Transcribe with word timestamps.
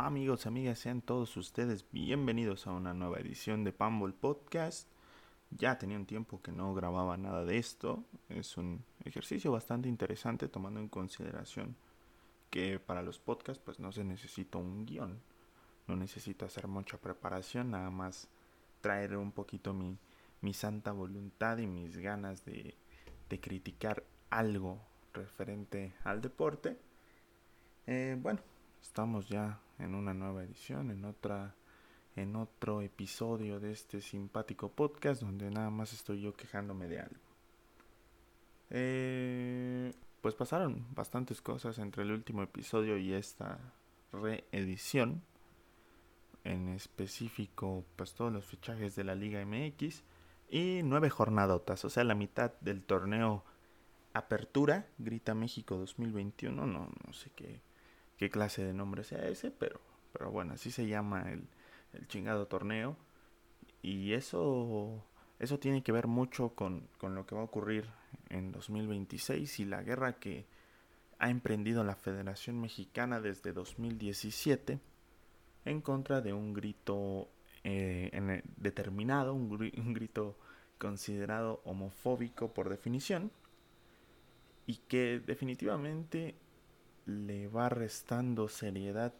Amigos, 0.00 0.46
amigas, 0.46 0.78
sean 0.78 1.02
todos 1.02 1.36
ustedes 1.36 1.84
bienvenidos 1.90 2.68
a 2.68 2.70
una 2.70 2.94
nueva 2.94 3.18
edición 3.18 3.64
de 3.64 3.72
Pambol 3.72 4.14
Podcast. 4.14 4.88
Ya 5.50 5.76
tenía 5.76 5.96
un 5.96 6.06
tiempo 6.06 6.40
que 6.40 6.52
no 6.52 6.72
grababa 6.72 7.16
nada 7.16 7.44
de 7.44 7.58
esto. 7.58 8.04
Es 8.28 8.56
un 8.56 8.84
ejercicio 9.04 9.50
bastante 9.50 9.88
interesante 9.88 10.46
tomando 10.46 10.78
en 10.78 10.88
consideración 10.88 11.74
que 12.48 12.78
para 12.78 13.02
los 13.02 13.18
podcasts 13.18 13.60
pues 13.62 13.80
no 13.80 13.90
se 13.90 14.04
necesita 14.04 14.58
un 14.58 14.86
guion. 14.86 15.20
No 15.88 15.96
necesito 15.96 16.46
hacer 16.46 16.68
mucha 16.68 16.96
preparación, 16.98 17.72
nada 17.72 17.90
más 17.90 18.28
traer 18.80 19.16
un 19.16 19.32
poquito 19.32 19.74
mi, 19.74 19.98
mi 20.42 20.54
santa 20.54 20.92
voluntad 20.92 21.58
y 21.58 21.66
mis 21.66 21.96
ganas 21.96 22.44
de, 22.44 22.76
de 23.28 23.40
criticar 23.40 24.04
algo 24.30 24.78
referente 25.12 25.92
al 26.04 26.20
deporte. 26.20 26.78
Eh, 27.88 28.16
bueno, 28.22 28.38
estamos 28.82 29.28
ya 29.28 29.60
en 29.78 29.94
una 29.94 30.14
nueva 30.14 30.42
edición, 30.44 30.90
en 30.90 31.04
otra 31.04 31.54
en 32.16 32.34
otro 32.34 32.80
episodio 32.80 33.60
de 33.60 33.70
este 33.70 34.00
simpático 34.00 34.72
podcast 34.72 35.22
donde 35.22 35.50
nada 35.50 35.70
más 35.70 35.92
estoy 35.92 36.20
yo 36.20 36.34
quejándome 36.34 36.88
de 36.88 37.00
algo. 37.00 37.28
Eh, 38.70 39.92
pues 40.20 40.34
pasaron 40.34 40.86
bastantes 40.94 41.40
cosas 41.40 41.78
entre 41.78 42.02
el 42.02 42.10
último 42.10 42.42
episodio 42.42 42.98
y 42.98 43.12
esta 43.12 43.58
reedición. 44.12 45.22
En 46.44 46.68
específico, 46.68 47.84
pues 47.96 48.14
todos 48.14 48.32
los 48.32 48.44
fichajes 48.44 48.96
de 48.96 49.04
la 49.04 49.14
Liga 49.14 49.44
MX 49.44 50.02
y 50.50 50.80
nueve 50.82 51.10
jornadotas, 51.10 51.84
o 51.84 51.90
sea, 51.90 52.04
la 52.04 52.14
mitad 52.14 52.52
del 52.60 52.82
torneo 52.82 53.44
Apertura, 54.14 54.88
Grita 54.98 55.34
México 55.34 55.76
2021, 55.76 56.66
no, 56.66 56.90
no 57.06 57.12
sé 57.12 57.30
qué, 57.36 57.60
qué 58.18 58.30
clase 58.30 58.64
de 58.64 58.74
nombre 58.74 59.04
sea 59.04 59.26
ese, 59.28 59.50
pero, 59.50 59.80
pero 60.12 60.30
bueno, 60.30 60.54
así 60.54 60.70
se 60.70 60.86
llama 60.86 61.32
el, 61.32 61.48
el 61.94 62.06
chingado 62.08 62.46
torneo. 62.46 62.96
Y 63.80 64.12
eso, 64.12 65.04
eso 65.38 65.58
tiene 65.58 65.82
que 65.82 65.92
ver 65.92 66.06
mucho 66.06 66.50
con, 66.50 66.88
con 66.98 67.14
lo 67.14 67.26
que 67.26 67.34
va 67.34 67.42
a 67.42 67.44
ocurrir 67.44 67.86
en 68.28 68.52
2026 68.52 69.60
y 69.60 69.64
la 69.64 69.82
guerra 69.82 70.18
que 70.18 70.46
ha 71.18 71.30
emprendido 71.30 71.84
la 71.84 71.96
Federación 71.96 72.60
Mexicana 72.60 73.20
desde 73.20 73.52
2017 73.52 74.78
en 75.64 75.80
contra 75.80 76.20
de 76.20 76.32
un 76.32 76.54
grito 76.54 77.28
eh, 77.64 78.42
determinado, 78.56 79.34
un, 79.34 79.50
un, 79.52 79.94
grito 79.94 80.36
considerado 80.78 81.60
homofóbico 81.64 82.52
por 82.54 82.68
definición, 82.68 83.30
y 84.66 84.76
que 84.88 85.20
definitivamente 85.26 86.36
le 87.08 87.48
va 87.48 87.70
restando 87.70 88.48
seriedad 88.48 89.14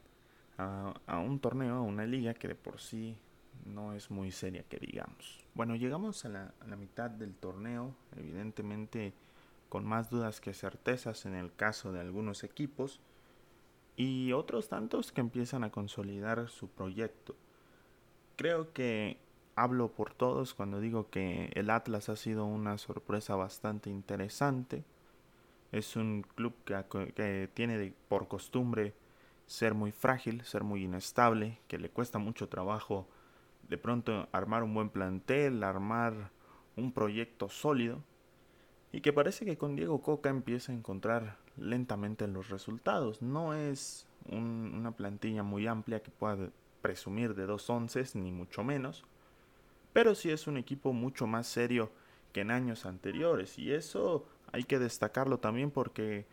a, 0.58 1.18
un 1.18 1.38
torneo, 1.40 1.76
a 1.76 1.80
una 1.80 2.04
liga 2.04 2.34
que 2.34 2.48
de 2.48 2.54
por 2.54 2.80
sí 2.80 3.16
no 3.64 3.94
es 3.94 4.10
muy 4.10 4.30
seria 4.30 4.62
que 4.64 4.78
digamos. 4.78 5.44
Bueno, 5.54 5.74
llegamos 5.74 6.24
a 6.24 6.28
la, 6.28 6.54
a 6.60 6.66
la, 6.66 6.76
mitad 6.76 7.10
del 7.10 7.34
torneo, 7.34 7.94
evidentemente 8.16 9.14
con 9.68 9.84
más 9.84 10.10
dudas 10.10 10.40
que 10.40 10.52
certezas 10.52 11.26
en 11.26 11.34
el 11.34 11.54
caso 11.54 11.92
de 11.92 12.00
algunos 12.00 12.44
equipos 12.44 13.00
y 13.96 14.32
otros 14.32 14.68
tantos 14.68 15.10
que 15.10 15.20
empiezan 15.20 15.64
a 15.64 15.70
consolidar 15.70 16.48
su 16.48 16.68
proyecto. 16.68 17.34
Creo 18.36 18.72
que 18.72 19.18
hablo 19.56 19.88
por 19.88 20.14
todos 20.14 20.54
cuando 20.54 20.80
digo 20.80 21.10
que 21.10 21.50
el 21.54 21.70
Atlas 21.70 22.08
ha 22.08 22.16
sido 22.16 22.44
una 22.44 22.78
sorpresa 22.78 23.34
bastante 23.34 23.90
interesante. 23.90 24.84
Es 25.72 25.96
un 25.96 26.22
club 26.34 26.54
que, 26.64 27.50
tiene 27.52 27.92
por 28.08 28.28
costumbre 28.28 28.94
ser 29.46 29.74
muy 29.74 29.92
frágil, 29.92 30.42
ser 30.44 30.64
muy 30.64 30.84
inestable, 30.84 31.58
que 31.68 31.78
le 31.78 31.90
cuesta 31.90 32.18
mucho 32.18 32.48
trabajo 32.48 33.06
de 33.68 33.76
pronto 33.76 34.28
armar 34.32 34.62
un 34.62 34.74
buen 34.74 34.88
plantel, 34.88 35.62
armar 35.62 36.30
un 36.76 36.92
proyecto 36.92 37.48
sólido 37.48 38.02
y 38.92 39.02
que 39.02 39.12
parece 39.12 39.44
que 39.44 39.58
con 39.58 39.76
Diego 39.76 40.00
Coca 40.00 40.30
empieza 40.30 40.72
a 40.72 40.74
encontrar 40.74 41.36
lentamente 41.56 42.26
los 42.28 42.48
resultados. 42.48 43.20
No 43.20 43.52
es 43.52 44.06
un, 44.30 44.72
una 44.74 44.92
plantilla 44.92 45.42
muy 45.42 45.66
amplia 45.66 46.02
que 46.02 46.10
pueda 46.10 46.50
presumir 46.80 47.34
de 47.34 47.44
dos 47.44 47.68
onces, 47.68 48.14
ni 48.14 48.32
mucho 48.32 48.64
menos, 48.64 49.04
pero 49.92 50.14
sí 50.14 50.30
es 50.30 50.46
un 50.46 50.56
equipo 50.56 50.92
mucho 50.92 51.26
más 51.26 51.46
serio 51.46 51.90
que 52.32 52.40
en 52.40 52.50
años 52.50 52.86
anteriores 52.86 53.58
y 53.58 53.72
eso 53.72 54.26
hay 54.52 54.64
que 54.64 54.78
destacarlo 54.78 55.38
también 55.38 55.70
porque 55.70 56.26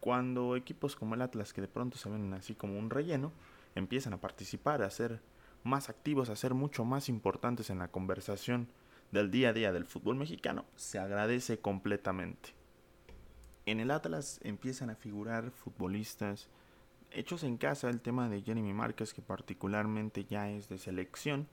cuando 0.00 0.56
equipos 0.56 0.96
como 0.96 1.14
el 1.14 1.22
Atlas, 1.22 1.52
que 1.52 1.60
de 1.60 1.68
pronto 1.68 1.98
se 1.98 2.08
ven 2.08 2.32
así 2.34 2.54
como 2.54 2.78
un 2.78 2.90
relleno, 2.90 3.32
empiezan 3.74 4.12
a 4.12 4.20
participar, 4.20 4.82
a 4.82 4.90
ser 4.90 5.20
más 5.64 5.88
activos, 5.88 6.30
a 6.30 6.36
ser 6.36 6.54
mucho 6.54 6.84
más 6.84 7.08
importantes 7.08 7.70
en 7.70 7.78
la 7.78 7.88
conversación 7.88 8.68
del 9.10 9.30
día 9.30 9.50
a 9.50 9.52
día 9.52 9.72
del 9.72 9.86
fútbol 9.86 10.16
mexicano, 10.16 10.64
se 10.76 10.98
agradece 10.98 11.58
completamente. 11.58 12.54
En 13.66 13.80
el 13.80 13.90
Atlas 13.90 14.40
empiezan 14.42 14.90
a 14.90 14.94
figurar 14.96 15.50
futbolistas 15.50 16.48
hechos 17.10 17.42
en 17.42 17.56
casa, 17.56 17.90
el 17.90 18.00
tema 18.00 18.28
de 18.28 18.42
Jeremy 18.42 18.72
Márquez, 18.72 19.14
que 19.14 19.22
particularmente 19.22 20.24
ya 20.24 20.50
es 20.50 20.68
de 20.68 20.78
selección, 20.78 21.48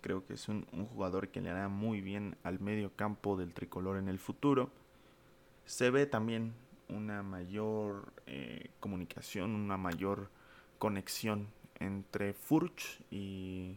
creo 0.00 0.24
que 0.26 0.34
es 0.34 0.48
un, 0.48 0.66
un 0.72 0.86
jugador 0.86 1.28
que 1.28 1.40
le 1.40 1.50
hará 1.50 1.68
muy 1.68 2.00
bien 2.00 2.36
al 2.42 2.60
medio 2.60 2.94
campo 2.94 3.36
del 3.36 3.54
tricolor 3.54 3.96
en 3.96 4.08
el 4.08 4.18
futuro. 4.18 4.70
Se 5.68 5.90
ve 5.90 6.06
también 6.06 6.54
una 6.88 7.22
mayor 7.22 8.10
eh, 8.26 8.70
comunicación, 8.80 9.54
una 9.54 9.76
mayor 9.76 10.30
conexión 10.78 11.48
entre 11.78 12.32
Furch 12.32 13.02
y 13.10 13.76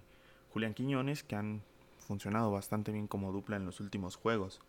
Julián 0.53 0.73
Quiñones, 0.73 1.21
que 1.23 1.35
han 1.35 1.63
funcionado 1.99 2.49
bastante 2.49 2.93
bien 2.93 3.07
como 3.07 3.33
dupla 3.33 3.57
en 3.57 3.65
los 3.65 3.81
últimos 3.81 4.15
juegos. 4.15 4.61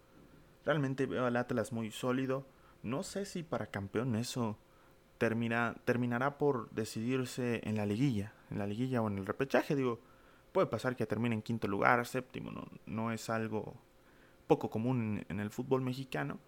Realmente 0.65 1.06
veo 1.06 1.25
al 1.25 1.37
Atlas 1.37 1.71
muy 1.71 1.93
sólido. 1.93 2.44
No 2.83 3.05
sé 3.05 3.25
si 3.25 3.44
para 3.44 3.69
campeón 3.69 4.16
eso 4.16 4.59
termina, 5.19 5.77
terminará 5.84 6.39
por 6.39 6.71
decidirse 6.71 7.60
en 7.62 7.77
la 7.77 7.87
liguilla, 7.87 8.33
en 8.50 8.59
la 8.59 8.66
liguilla 8.66 9.00
o 9.00 9.06
en 9.06 9.19
el 9.19 9.27
repechaje. 9.27 9.77
Digo, 9.77 10.00
puede 10.50 10.66
pasar 10.66 10.97
que 10.97 11.06
termine 11.06 11.37
en 11.37 11.43
quinto 11.43 11.69
lugar, 11.69 12.04
séptimo, 12.04 12.50
no, 12.50 12.66
no 12.87 13.12
es 13.12 13.31
algo 13.31 13.75
poco 14.49 14.71
común 14.71 15.25
en 15.28 15.39
el 15.39 15.50
fútbol 15.50 15.83
mexicano 15.83 16.41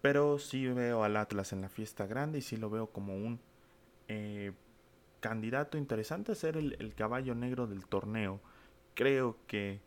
pero 0.00 0.38
sí 0.38 0.66
veo 0.66 1.04
al 1.04 1.16
Atlas 1.16 1.52
en 1.52 1.60
la 1.60 1.68
fiesta 1.68 2.06
grande 2.06 2.38
y 2.38 2.42
sí 2.42 2.56
lo 2.56 2.70
veo 2.70 2.88
como 2.88 3.14
un 3.14 3.40
eh, 4.08 4.52
candidato 5.20 5.78
interesante 5.78 6.32
a 6.32 6.34
ser 6.34 6.56
el, 6.56 6.76
el, 6.78 6.94
caballo 6.94 7.34
negro 7.34 7.66
del 7.66 7.86
torneo. 7.86 8.40
Creo 8.94 9.36
que 9.46 9.80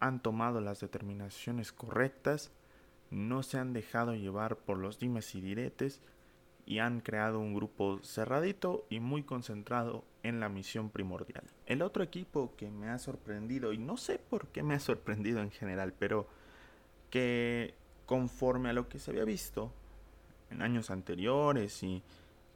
han 0.00 0.20
tomado 0.22 0.60
las 0.60 0.80
determinaciones 0.80 1.72
correctas, 1.72 2.50
no 3.10 3.42
se 3.42 3.58
han 3.58 3.72
dejado 3.72 4.14
llevar 4.14 4.56
por 4.56 4.78
los 4.78 4.98
dimes 4.98 5.34
y 5.34 5.40
diretes 5.40 6.00
y 6.70 6.78
han 6.78 7.00
creado 7.00 7.40
un 7.40 7.54
grupo 7.54 7.98
cerradito 8.02 8.86
y 8.88 9.00
muy 9.00 9.24
concentrado 9.24 10.04
en 10.22 10.40
la 10.40 10.48
misión 10.48 10.90
primordial. 10.90 11.42
El 11.66 11.82
otro 11.82 12.04
equipo 12.04 12.54
que 12.56 12.70
me 12.70 12.88
ha 12.88 12.98
sorprendido, 12.98 13.72
y 13.72 13.78
no 13.78 13.96
sé 13.96 14.18
por 14.18 14.48
qué 14.48 14.62
me 14.62 14.74
ha 14.74 14.80
sorprendido 14.80 15.40
en 15.40 15.50
general, 15.50 15.92
pero 15.98 16.28
que 17.10 17.74
conforme 18.10 18.70
a 18.70 18.72
lo 18.72 18.88
que 18.88 18.98
se 18.98 19.12
había 19.12 19.24
visto 19.24 19.70
en 20.50 20.62
años 20.62 20.90
anteriores 20.90 21.84
y 21.84 22.02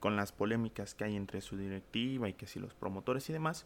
con 0.01 0.17
las 0.17 0.33
polémicas 0.33 0.95
que 0.95 1.05
hay 1.05 1.15
entre 1.15 1.39
su 1.39 1.55
directiva 1.55 2.27
y 2.27 2.33
que 2.33 2.45
si 2.45 2.59
los 2.59 2.73
promotores 2.73 3.29
y 3.29 3.33
demás, 3.33 3.65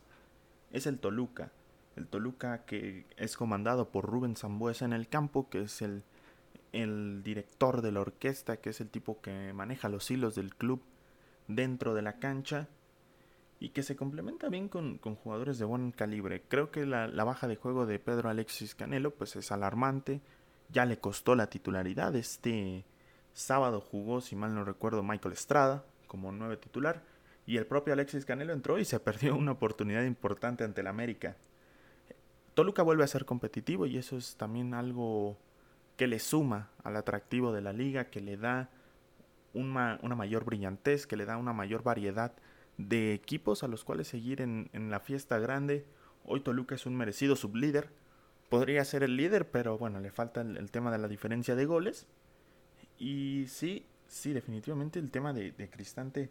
es 0.72 0.86
el 0.86 1.00
Toluca. 1.00 1.52
El 1.96 2.06
Toluca 2.06 2.64
que 2.66 3.08
es 3.18 3.36
comandado 3.36 3.90
por 3.90 4.06
Rubén 4.06 4.36
Zambuesa 4.36 4.86
en 4.86 4.94
el 4.94 5.08
campo, 5.08 5.50
que 5.50 5.64
es 5.64 5.82
el, 5.82 6.04
el 6.74 7.24
director 7.24 7.82
de 7.82 7.92
la 7.92 8.02
orquesta, 8.02 8.58
que 8.58 8.70
es 8.70 8.82
el 8.82 8.92
tipo 8.92 9.20
que 9.20 9.52
maneja 9.54 9.90
los 9.90 10.12
hilos 10.12 10.36
del 10.36 10.54
club 10.54 10.84
dentro 11.48 11.96
de 11.96 12.04
la 12.04 12.20
cancha 12.20 12.68
y 13.60 13.70
que 13.70 13.82
se 13.82 13.96
complementa 13.96 14.48
bien 14.50 14.70
con, 14.70 15.00
con 15.00 15.16
jugadores 15.16 15.58
de 15.58 15.66
buen 15.66 15.92
calibre. 15.92 16.44
Creo 16.50 16.70
que 16.70 16.86
la, 16.86 17.08
la, 17.08 17.24
baja 17.24 17.48
de 17.48 17.56
juego 17.56 17.88
de 17.88 17.98
Pedro 17.98 18.30
Alexis 18.30 18.76
Canelo 18.76 19.10
pues 19.10 19.36
es 19.36 19.52
alarmante 19.52 20.22
ya 20.72 20.86
le 20.86 21.00
costó 21.00 21.36
la 21.36 21.50
titularidad. 21.50 22.16
Este 22.16 22.86
sábado 23.34 23.82
jugó, 23.82 24.22
si 24.22 24.36
mal 24.36 24.54
no 24.54 24.64
recuerdo, 24.64 25.04
Michael 25.04 25.34
Estrada 25.34 25.84
como 26.10 26.32
nueve 26.32 26.58
titular. 26.58 27.02
Y 27.46 27.58
el 27.58 27.66
propio 27.66 27.94
Alexis 27.94 28.26
Canelo 28.26 28.52
entró 28.54 28.78
y 28.78 28.86
se 28.86 29.00
perdió 29.00 29.36
una 29.36 29.54
oportunidad 29.54 30.04
importante 30.04 30.66
ante 30.66 30.82
el 30.82 30.88
América. 30.88 31.38
Toluca 32.54 32.84
vuelve 32.84 33.06
a 33.06 33.08
ser 33.08 33.24
competitivo 33.24 33.86
y 33.86 33.98
eso 33.98 34.18
es 34.18 34.36
también 34.36 34.74
algo 34.74 35.38
que 35.96 36.08
le 36.08 36.20
suma 36.20 36.70
al 36.84 36.98
atractivo 36.98 37.54
de 37.54 37.62
la 37.62 37.72
liga, 37.72 38.10
que 38.10 38.20
le 38.20 38.36
da 38.36 38.70
una, 39.54 40.00
una 40.02 40.16
mayor 40.16 40.44
brillantez, 40.44 41.08
que 41.08 41.16
le 41.16 41.26
da 41.26 41.38
una 41.38 41.54
mayor 41.54 41.84
variedad 41.84 42.34
de 42.78 43.14
equipos 43.14 43.64
a 43.64 43.68
los 43.68 43.84
cuales 43.84 44.08
seguir 44.08 44.42
en, 44.42 44.70
en 44.74 44.90
la 44.92 45.00
fiesta 45.00 45.40
grande. 45.40 45.86
Hoy 46.26 46.42
Toluca 46.42 46.76
es 46.76 46.86
un 46.86 46.96
merecido 46.96 47.36
sublíder 47.36 47.92
podría 48.50 48.84
ser 48.86 49.04
el 49.04 49.16
líder, 49.16 49.50
pero 49.50 49.78
bueno, 49.78 50.00
le 50.00 50.12
falta 50.12 50.42
el, 50.42 50.72
tema 50.72 50.92
de 50.92 50.98
la 50.98 51.08
diferencia 51.08 51.56
de 51.56 51.66
goles. 51.66 52.08
Y 52.98 53.46
sí, 53.48 53.86
sí, 54.08 54.34
definitivamente 54.34 55.00
el 55.00 55.12
tema 55.12 55.34
de, 55.34 55.52
de 55.52 55.70
Cristante, 55.70 56.30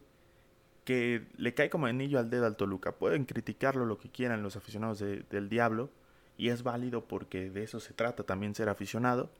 que 0.84 1.26
le 1.36 1.54
cae 1.54 1.70
como 1.70 1.86
anillo 1.86 2.18
al 2.18 2.30
dedo 2.30 2.46
al 2.46 2.56
Toluca. 2.56 2.92
Pueden 2.92 3.24
criticarlo 3.24 3.84
lo 3.84 3.98
que 3.98 4.10
quieran 4.10 4.42
los 4.42 4.56
aficionados 4.56 4.98
del 4.98 5.48
Diablo, 5.48 5.90
y 6.36 6.50
es 6.50 6.62
válido 6.62 7.04
porque 7.04 7.50
de 7.50 7.64
eso 7.64 7.80
se 7.80 7.94
trata 7.94 8.22
también 8.22 8.54
ser 8.54 8.68
aficionado, 8.68 9.30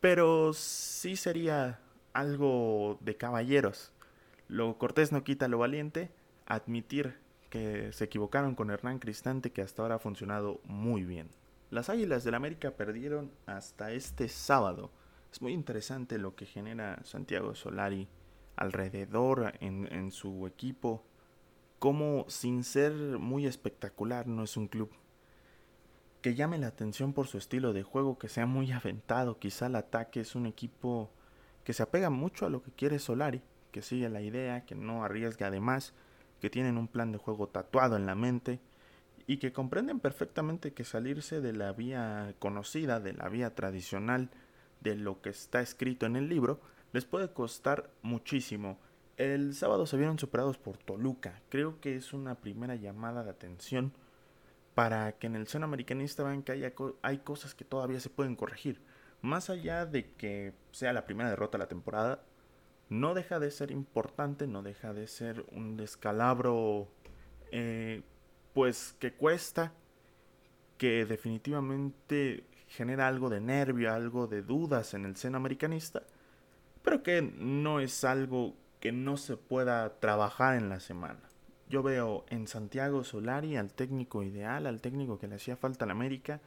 pero 0.00 0.52
sí 0.54 1.16
sería 1.16 1.80
algo 2.12 2.98
de 3.00 3.16
caballeros. 3.16 3.92
Lo 4.48 4.78
cortés 4.78 5.12
no 5.12 5.22
quita 5.22 5.48
lo 5.48 5.58
valiente, 5.58 6.10
admitir 6.46 7.18
que 7.50 7.92
se 7.92 8.04
equivocaron 8.04 8.54
con 8.54 8.70
Hernán 8.70 8.98
Cristante 8.98 9.52
que 9.52 9.62
hasta 9.62 9.82
ahora 9.82 9.96
ha 9.96 9.98
funcionado 9.98 10.60
muy 10.64 11.04
bien. 11.04 11.28
Las 11.70 11.90
Águilas 11.90 12.24
del 12.24 12.34
América 12.34 12.70
perdieron 12.70 13.30
hasta 13.44 13.92
este 13.92 14.28
sábado. 14.28 14.90
Es 15.30 15.42
muy 15.42 15.52
interesante 15.52 16.16
lo 16.16 16.34
que 16.34 16.46
genera 16.46 16.98
Santiago 17.04 17.54
Solari 17.54 18.08
alrededor 18.56 19.52
en, 19.60 20.10
su 20.10 20.46
equipo. 20.46 21.04
Como 21.78 22.24
sin 22.28 22.64
ser 22.64 22.92
muy 22.92 23.46
espectacular 23.46 24.26
no 24.26 24.44
es 24.44 24.56
un 24.56 24.68
club 24.68 24.90
que 26.22 26.34
llame 26.34 26.58
la 26.58 26.68
atención 26.68 27.12
por 27.12 27.26
su 27.26 27.36
estilo 27.36 27.74
de 27.74 27.82
juego, 27.82 28.18
que 28.18 28.30
sea 28.30 28.46
muy 28.46 28.72
aventado. 28.72 29.38
Quizá 29.38 29.66
el 29.66 29.76
ataque 29.76 30.20
es 30.20 30.34
un 30.34 30.46
equipo 30.46 31.10
que 31.64 31.74
se 31.74 31.82
apega 31.82 32.08
mucho 32.08 32.46
a 32.46 32.50
lo 32.50 32.62
que 32.62 32.72
quiere 32.72 32.98
Solari, 32.98 33.42
que 33.72 33.82
sigue 33.82 34.08
la 34.08 34.22
idea, 34.22 34.64
que 34.64 34.74
no 34.74 35.04
arriesga 35.04 35.48
además, 35.48 35.92
que 36.40 36.48
tienen 36.48 36.78
un 36.78 36.88
plan 36.88 37.12
de 37.12 37.18
juego 37.18 37.48
tatuado 37.48 37.96
en 37.96 38.06
la 38.06 38.14
mente 38.14 38.58
y 39.28 39.36
que 39.36 39.52
comprenden 39.52 40.00
perfectamente 40.00 40.72
que 40.72 40.84
salirse 40.84 41.42
de 41.42 41.52
la 41.52 41.72
vía 41.72 42.34
conocida, 42.38 42.98
de 42.98 43.12
la 43.12 43.28
vía 43.28 43.54
tradicional, 43.54 44.30
de 44.80 44.96
lo 44.96 45.20
que 45.20 45.28
está 45.28 45.60
escrito 45.60 46.06
en 46.06 46.16
el 46.16 46.30
libro, 46.30 46.62
les 46.92 47.04
puede 47.04 47.30
costar 47.30 47.90
muchísimo. 48.00 48.78
El 49.18 49.54
sábado 49.54 49.84
se 49.84 49.98
vieron 49.98 50.18
superados 50.18 50.56
por 50.56 50.78
Toluca. 50.78 51.42
Creo 51.50 51.78
que 51.78 51.94
es 51.94 52.14
una 52.14 52.36
primera 52.36 52.74
llamada 52.74 53.22
de 53.22 53.28
atención 53.28 53.92
para 54.74 55.12
que 55.12 55.26
en 55.26 55.36
el 55.36 55.46
seno 55.46 55.66
americanista 55.66 56.22
vean 56.22 56.42
que 56.42 56.52
hay, 56.52 56.72
hay 57.02 57.18
cosas 57.18 57.54
que 57.54 57.66
todavía 57.66 58.00
se 58.00 58.08
pueden 58.08 58.34
corregir. 58.34 58.80
Más 59.20 59.50
allá 59.50 59.84
de 59.84 60.10
que 60.12 60.54
sea 60.70 60.94
la 60.94 61.04
primera 61.04 61.28
derrota 61.28 61.58
de 61.58 61.64
la 61.64 61.68
temporada, 61.68 62.22
no 62.88 63.12
deja 63.12 63.38
de 63.38 63.50
ser 63.50 63.72
importante, 63.72 64.46
no 64.46 64.62
deja 64.62 64.94
de 64.94 65.06
ser 65.06 65.44
un 65.52 65.76
descalabro, 65.76 66.88
eh, 67.52 68.02
pues 68.52 68.94
que 68.98 69.12
cuesta, 69.12 69.72
que 70.76 71.04
definitivamente 71.04 72.44
genera 72.68 73.08
algo 73.08 73.30
de 73.30 73.40
nervio, 73.40 73.92
algo 73.92 74.26
de 74.26 74.42
dudas 74.42 74.94
en 74.94 75.04
el 75.04 75.16
seno 75.16 75.36
americanista, 75.36 76.02
pero 76.82 77.02
que 77.02 77.22
no 77.22 77.80
es 77.80 78.04
algo 78.04 78.54
que 78.80 78.92
no 78.92 79.16
se 79.16 79.36
pueda 79.36 79.98
trabajar 80.00 80.56
en 80.56 80.68
la 80.68 80.80
semana. 80.80 81.20
Yo 81.68 81.82
veo 81.82 82.24
en 82.28 82.46
Santiago 82.46 83.04
Solari 83.04 83.56
al 83.56 83.72
técnico 83.72 84.22
ideal, 84.22 84.66
al 84.66 84.80
técnico 84.80 85.18
que 85.18 85.28
le 85.28 85.36
hacía 85.36 85.56
falta 85.56 85.84
a 85.84 85.88
la 85.88 85.92
América, 85.92 86.40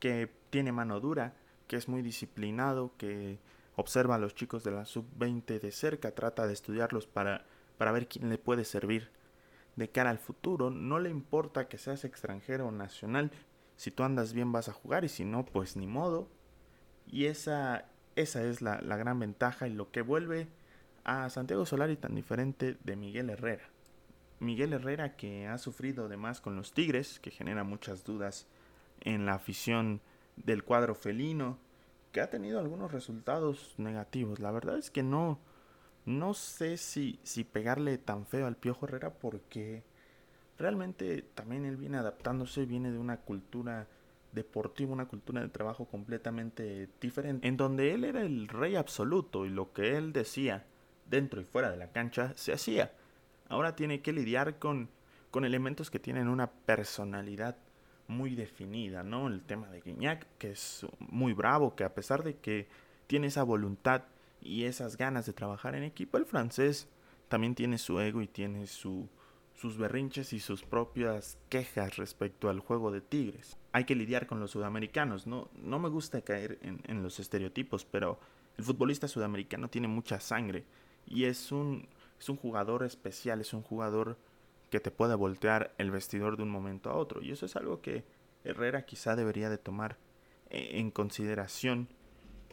que 0.00 0.30
tiene 0.50 0.72
mano 0.72 1.00
dura, 1.00 1.34
que 1.66 1.76
es 1.76 1.88
muy 1.88 2.02
disciplinado, 2.02 2.92
que 2.96 3.38
observa 3.76 4.14
a 4.14 4.18
los 4.18 4.34
chicos 4.34 4.64
de 4.64 4.70
la 4.70 4.86
sub-20 4.86 5.60
de 5.60 5.70
cerca, 5.70 6.12
trata 6.12 6.46
de 6.46 6.52
estudiarlos 6.52 7.06
para, 7.06 7.44
para 7.76 7.92
ver 7.92 8.08
quién 8.08 8.28
le 8.30 8.38
puede 8.38 8.64
servir 8.64 9.10
de 9.78 9.88
cara 9.88 10.10
al 10.10 10.18
futuro. 10.18 10.70
No 10.70 10.98
le 10.98 11.08
importa 11.08 11.68
que 11.68 11.78
seas 11.78 12.04
extranjero 12.04 12.66
o 12.66 12.72
nacional. 12.72 13.30
Si 13.76 13.90
tú 13.90 14.02
andas 14.02 14.32
bien 14.32 14.52
vas 14.52 14.68
a 14.68 14.72
jugar 14.72 15.04
y 15.04 15.08
si 15.08 15.24
no, 15.24 15.44
pues 15.44 15.76
ni 15.76 15.86
modo. 15.86 16.28
Y 17.06 17.26
esa, 17.26 17.86
esa 18.16 18.42
es 18.42 18.60
la, 18.60 18.80
la 18.82 18.96
gran 18.96 19.18
ventaja 19.18 19.68
y 19.68 19.72
lo 19.72 19.90
que 19.90 20.02
vuelve 20.02 20.48
a 21.04 21.30
Santiago 21.30 21.64
Solari 21.64 21.96
tan 21.96 22.14
diferente 22.14 22.76
de 22.82 22.96
Miguel 22.96 23.30
Herrera. 23.30 23.68
Miguel 24.40 24.72
Herrera 24.72 25.16
que 25.16 25.46
ha 25.46 25.58
sufrido 25.58 26.06
además 26.06 26.40
con 26.40 26.56
los 26.56 26.72
Tigres, 26.72 27.18
que 27.20 27.30
genera 27.30 27.64
muchas 27.64 28.04
dudas 28.04 28.46
en 29.00 29.26
la 29.26 29.34
afición 29.34 30.00
del 30.36 30.64
cuadro 30.64 30.94
felino, 30.94 31.58
que 32.12 32.20
ha 32.20 32.30
tenido 32.30 32.58
algunos 32.58 32.92
resultados 32.92 33.74
negativos. 33.78 34.40
La 34.40 34.50
verdad 34.50 34.76
es 34.76 34.90
que 34.90 35.02
no, 35.02 35.38
no 36.08 36.32
sé 36.32 36.78
si, 36.78 37.20
si 37.22 37.44
pegarle 37.44 37.98
tan 37.98 38.24
feo 38.24 38.46
al 38.46 38.56
Piojo 38.56 38.86
Herrera 38.86 39.10
porque 39.10 39.82
realmente 40.58 41.20
también 41.34 41.66
él 41.66 41.76
viene 41.76 41.98
adaptándose, 41.98 42.64
viene 42.64 42.90
de 42.90 42.96
una 42.96 43.18
cultura 43.18 43.86
deportiva, 44.32 44.94
una 44.94 45.06
cultura 45.06 45.42
de 45.42 45.48
trabajo 45.48 45.84
completamente 45.84 46.88
diferente, 46.98 47.46
en 47.46 47.58
donde 47.58 47.92
él 47.92 48.04
era 48.04 48.22
el 48.22 48.48
rey 48.48 48.74
absoluto 48.74 49.44
y 49.44 49.50
lo 49.50 49.74
que 49.74 49.98
él 49.98 50.14
decía 50.14 50.64
dentro 51.10 51.42
y 51.42 51.44
fuera 51.44 51.70
de 51.70 51.76
la 51.76 51.92
cancha 51.92 52.32
se 52.36 52.54
hacía. 52.54 52.90
Ahora 53.50 53.76
tiene 53.76 54.00
que 54.00 54.14
lidiar 54.14 54.58
con, 54.58 54.88
con 55.30 55.44
elementos 55.44 55.90
que 55.90 55.98
tienen 55.98 56.28
una 56.28 56.50
personalidad 56.50 57.58
muy 58.06 58.34
definida, 58.34 59.02
¿no? 59.02 59.28
El 59.28 59.42
tema 59.42 59.68
de 59.68 59.82
Guignac, 59.82 60.26
que 60.38 60.52
es 60.52 60.86
muy 61.00 61.34
bravo, 61.34 61.76
que 61.76 61.84
a 61.84 61.94
pesar 61.94 62.24
de 62.24 62.36
que 62.36 62.66
tiene 63.06 63.26
esa 63.26 63.42
voluntad 63.42 64.04
y 64.48 64.64
esas 64.64 64.96
ganas 64.96 65.26
de 65.26 65.34
trabajar 65.34 65.74
en 65.74 65.84
equipo, 65.84 66.16
el 66.16 66.24
francés 66.24 66.88
también 67.28 67.54
tiene 67.54 67.76
su 67.76 68.00
ego 68.00 68.22
y 68.22 68.26
tiene 68.26 68.66
su, 68.66 69.08
sus 69.54 69.76
berrinches 69.76 70.32
y 70.32 70.40
sus 70.40 70.62
propias 70.62 71.36
quejas 71.50 71.96
respecto 71.96 72.48
al 72.48 72.60
juego 72.60 72.90
de 72.90 73.02
Tigres. 73.02 73.58
Hay 73.72 73.84
que 73.84 73.94
lidiar 73.94 74.26
con 74.26 74.40
los 74.40 74.52
sudamericanos, 74.52 75.26
no, 75.26 75.50
no 75.54 75.78
me 75.78 75.90
gusta 75.90 76.22
caer 76.22 76.58
en, 76.62 77.02
los 77.02 77.20
estereotipos, 77.20 77.84
pero 77.84 78.18
el 78.56 78.64
futbolista 78.64 79.06
sudamericano 79.06 79.68
tiene 79.68 79.86
mucha 79.86 80.18
sangre 80.18 80.64
y 81.06 81.24
es 81.24 81.52
un, 81.52 81.86
es 82.18 82.28
un 82.30 82.36
jugador 82.36 82.84
especial, 82.84 83.42
es 83.42 83.52
un 83.52 83.62
jugador 83.62 84.16
que 84.70 84.80
te 84.80 84.90
pueda 84.90 85.14
voltear 85.14 85.74
el 85.76 85.90
vestidor 85.90 86.38
de 86.38 86.44
un 86.44 86.50
momento 86.50 86.88
a 86.88 86.96
otro. 86.96 87.22
Y 87.22 87.32
eso 87.32 87.44
es 87.44 87.54
algo 87.54 87.82
que 87.82 88.04
Herrera 88.44 88.86
quizá 88.86 89.14
debería 89.14 89.50
de 89.50 89.58
tomar 89.58 89.98
eh, 90.48 90.78
en 90.78 90.90
consideración 90.90 91.88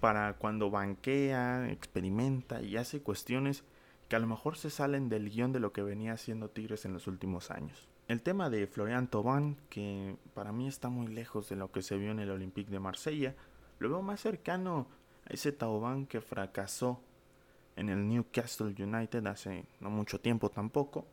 para 0.06 0.34
cuando 0.34 0.70
banquea, 0.70 1.72
experimenta 1.72 2.62
y 2.62 2.78
hace 2.78 3.02
cuestiones 3.02 3.64
que 4.08 4.16
a 4.16 4.20
lo 4.20 4.28
mejor 4.28 4.56
se 4.56 4.70
salen 4.70 5.10
del 5.10 5.32
guion 5.32 5.52
de 5.52 5.60
lo 5.60 5.74
que 5.74 5.82
venía 5.82 6.14
haciendo 6.14 6.48
Tigres 6.48 6.86
en 6.86 6.94
los 6.94 7.08
últimos 7.08 7.50
años. 7.50 7.90
El 8.08 8.22
tema 8.22 8.52
de 8.52 8.68
Florian 8.68 9.08
Thauvin, 9.08 9.58
que 9.68 10.16
para 10.36 10.52
mí 10.52 10.68
está 10.68 10.90
muy 10.90 11.08
lejos 11.08 11.50
de 11.50 11.56
lo 11.56 11.72
que 11.72 11.82
se 11.82 11.98
vio 11.98 12.12
en 12.12 12.20
el 12.20 12.30
Olympique 12.30 12.70
de 12.70 12.80
Marsella, 12.80 13.34
lo 13.80 13.90
veo 13.90 14.04
más 14.04 14.20
cercano 14.22 14.86
a 15.28 15.34
ese 15.34 15.52
Thauvin 15.52 16.06
que 16.06 16.22
fracasó 16.22 17.02
en 17.76 17.90
el 17.90 18.08
Newcastle 18.08 18.76
United 18.78 19.26
hace 19.26 19.66
no 19.80 19.90
mucho 19.90 20.22
tiempo 20.22 20.52
tampoco 20.52 21.08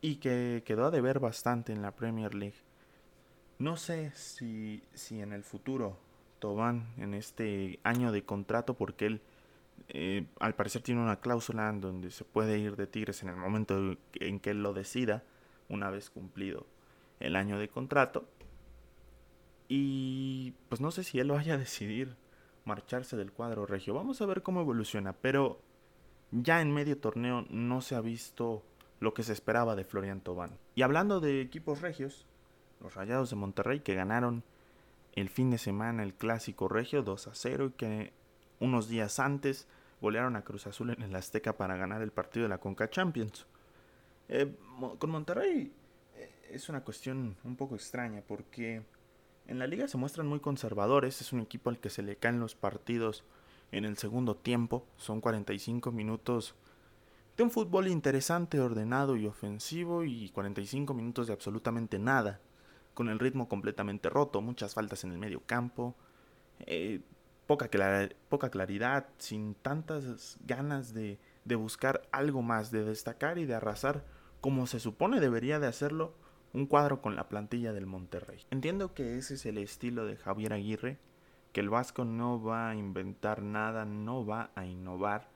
y 0.00 0.18
que 0.18 0.62
quedó 0.64 0.86
a 0.86 0.92
deber 0.92 1.18
bastante 1.18 1.72
en 1.72 1.82
la 1.82 1.96
Premier 1.96 2.32
League. 2.32 2.62
No 3.58 3.76
sé 3.76 4.12
si, 4.14 4.84
si 4.94 5.20
en 5.20 5.32
el 5.32 5.42
futuro 5.42 6.06
Tobán, 6.38 6.88
en 6.98 7.14
este 7.14 7.80
año 7.82 8.12
de 8.12 8.24
contrato, 8.24 8.74
porque 8.74 9.06
él 9.06 9.20
eh, 9.88 10.26
al 10.40 10.54
parecer 10.54 10.82
tiene 10.82 11.00
una 11.00 11.20
cláusula 11.20 11.68
en 11.70 11.80
donde 11.80 12.10
se 12.10 12.24
puede 12.24 12.58
ir 12.58 12.76
de 12.76 12.86
Tigres 12.86 13.22
en 13.22 13.30
el 13.30 13.36
momento 13.36 13.96
en 14.14 14.40
que 14.40 14.50
él 14.50 14.62
lo 14.62 14.74
decida, 14.74 15.22
una 15.68 15.90
vez 15.90 16.10
cumplido 16.10 16.66
el 17.20 17.36
año 17.36 17.58
de 17.58 17.68
contrato. 17.68 18.28
Y 19.68 20.54
pues 20.68 20.80
no 20.80 20.90
sé 20.90 21.04
si 21.04 21.18
él 21.20 21.30
vaya 21.30 21.54
a 21.54 21.58
decidir 21.58 22.16
marcharse 22.64 23.16
del 23.16 23.32
cuadro 23.32 23.66
regio. 23.66 23.94
Vamos 23.94 24.20
a 24.20 24.26
ver 24.26 24.42
cómo 24.42 24.60
evoluciona, 24.60 25.12
pero 25.12 25.60
ya 26.30 26.60
en 26.60 26.72
medio 26.72 26.98
torneo 26.98 27.46
no 27.50 27.80
se 27.80 27.94
ha 27.94 28.00
visto 28.00 28.62
lo 29.00 29.14
que 29.14 29.22
se 29.22 29.32
esperaba 29.32 29.76
de 29.76 29.84
Florian 29.84 30.20
Tobán. 30.20 30.58
Y 30.74 30.82
hablando 30.82 31.20
de 31.20 31.40
equipos 31.40 31.80
regios, 31.80 32.26
los 32.80 32.94
Rayados 32.94 33.30
de 33.30 33.36
Monterrey 33.36 33.80
que 33.80 33.94
ganaron 33.94 34.42
el 35.20 35.30
fin 35.30 35.50
de 35.50 35.58
semana 35.58 36.02
el 36.02 36.14
clásico 36.14 36.68
regio 36.68 37.02
2 37.02 37.28
a 37.28 37.34
0 37.34 37.66
y 37.66 37.70
que 37.72 38.12
unos 38.60 38.88
días 38.88 39.18
antes 39.18 39.66
golearon 40.00 40.36
a 40.36 40.42
Cruz 40.42 40.66
Azul 40.66 40.90
en 40.90 41.02
el 41.02 41.14
Azteca 41.14 41.56
para 41.56 41.76
ganar 41.76 42.02
el 42.02 42.12
partido 42.12 42.44
de 42.44 42.50
la 42.50 42.58
Conca 42.58 42.90
Champions. 42.90 43.46
Eh, 44.28 44.54
con 44.98 45.10
Monterrey 45.10 45.72
eh, 46.16 46.30
es 46.50 46.68
una 46.68 46.82
cuestión 46.82 47.36
un 47.44 47.56
poco 47.56 47.74
extraña 47.74 48.22
porque 48.26 48.82
en 49.46 49.58
la 49.58 49.66
liga 49.66 49.88
se 49.88 49.96
muestran 49.96 50.26
muy 50.26 50.40
conservadores, 50.40 51.20
es 51.20 51.32
un 51.32 51.40
equipo 51.40 51.70
al 51.70 51.78
que 51.78 51.90
se 51.90 52.02
le 52.02 52.16
caen 52.16 52.38
los 52.38 52.54
partidos 52.54 53.24
en 53.72 53.84
el 53.84 53.96
segundo 53.96 54.36
tiempo, 54.36 54.86
son 54.96 55.20
45 55.20 55.90
minutos 55.90 56.54
de 57.36 57.44
un 57.44 57.50
fútbol 57.50 57.88
interesante, 57.88 58.60
ordenado 58.60 59.16
y 59.16 59.26
ofensivo 59.26 60.04
y 60.04 60.28
45 60.30 60.92
minutos 60.92 61.28
de 61.28 61.32
absolutamente 61.32 61.98
nada, 61.98 62.40
con 62.98 63.08
el 63.08 63.20
ritmo 63.20 63.48
completamente 63.48 64.10
roto, 64.10 64.40
muchas 64.40 64.74
faltas 64.74 65.04
en 65.04 65.12
el 65.12 65.18
medio 65.18 65.40
campo, 65.46 65.94
eh, 66.66 67.00
poca, 67.46 67.70
poca 68.28 68.50
claridad, 68.50 69.06
sin 69.18 69.54
tantas 69.54 70.36
ganas 70.44 70.94
de, 70.94 71.20
de 71.44 71.54
buscar 71.54 72.02
algo 72.10 72.42
más, 72.42 72.72
de 72.72 72.82
destacar 72.82 73.38
y 73.38 73.46
de 73.46 73.54
arrasar 73.54 74.04
como 74.40 74.66
se 74.66 74.80
supone 74.80 75.20
debería 75.20 75.60
de 75.60 75.68
hacerlo 75.68 76.12
un 76.52 76.66
cuadro 76.66 77.00
con 77.00 77.14
la 77.14 77.28
plantilla 77.28 77.72
del 77.72 77.86
Monterrey. 77.86 78.40
Entiendo 78.50 78.94
que 78.94 79.16
ese 79.16 79.34
es 79.34 79.46
el 79.46 79.58
estilo 79.58 80.04
de 80.04 80.16
Javier 80.16 80.52
Aguirre, 80.52 80.98
que 81.52 81.60
el 81.60 81.70
Vasco 81.70 82.04
no 82.04 82.42
va 82.42 82.70
a 82.70 82.74
inventar 82.74 83.42
nada, 83.42 83.84
no 83.84 84.26
va 84.26 84.50
a 84.56 84.66
innovar, 84.66 85.28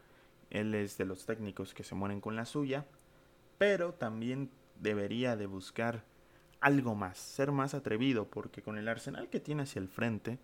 él 0.51 0.75
es 0.75 0.99
de 0.99 1.05
los 1.05 1.27
técnicos 1.27 1.75
que 1.75 1.85
se 1.85 1.95
mueren 1.95 2.21
con 2.21 2.35
la 2.35 2.45
suya. 2.45 2.87
pero 3.57 3.95
también 3.95 4.51
debería 4.81 5.37
de 5.37 5.47
buscar 5.47 6.03
algo 6.63 6.95
más, 6.95 7.19
ser 7.19 7.53
más 7.53 7.75
atrevido, 7.75 8.27
porque 8.29 8.63
con 8.63 8.79
el 8.79 8.89
arsenal 8.89 9.29
que 9.29 9.41
tiene 9.41 9.65
hacia 9.65 9.81
el 9.81 9.89
frente, 9.89 10.39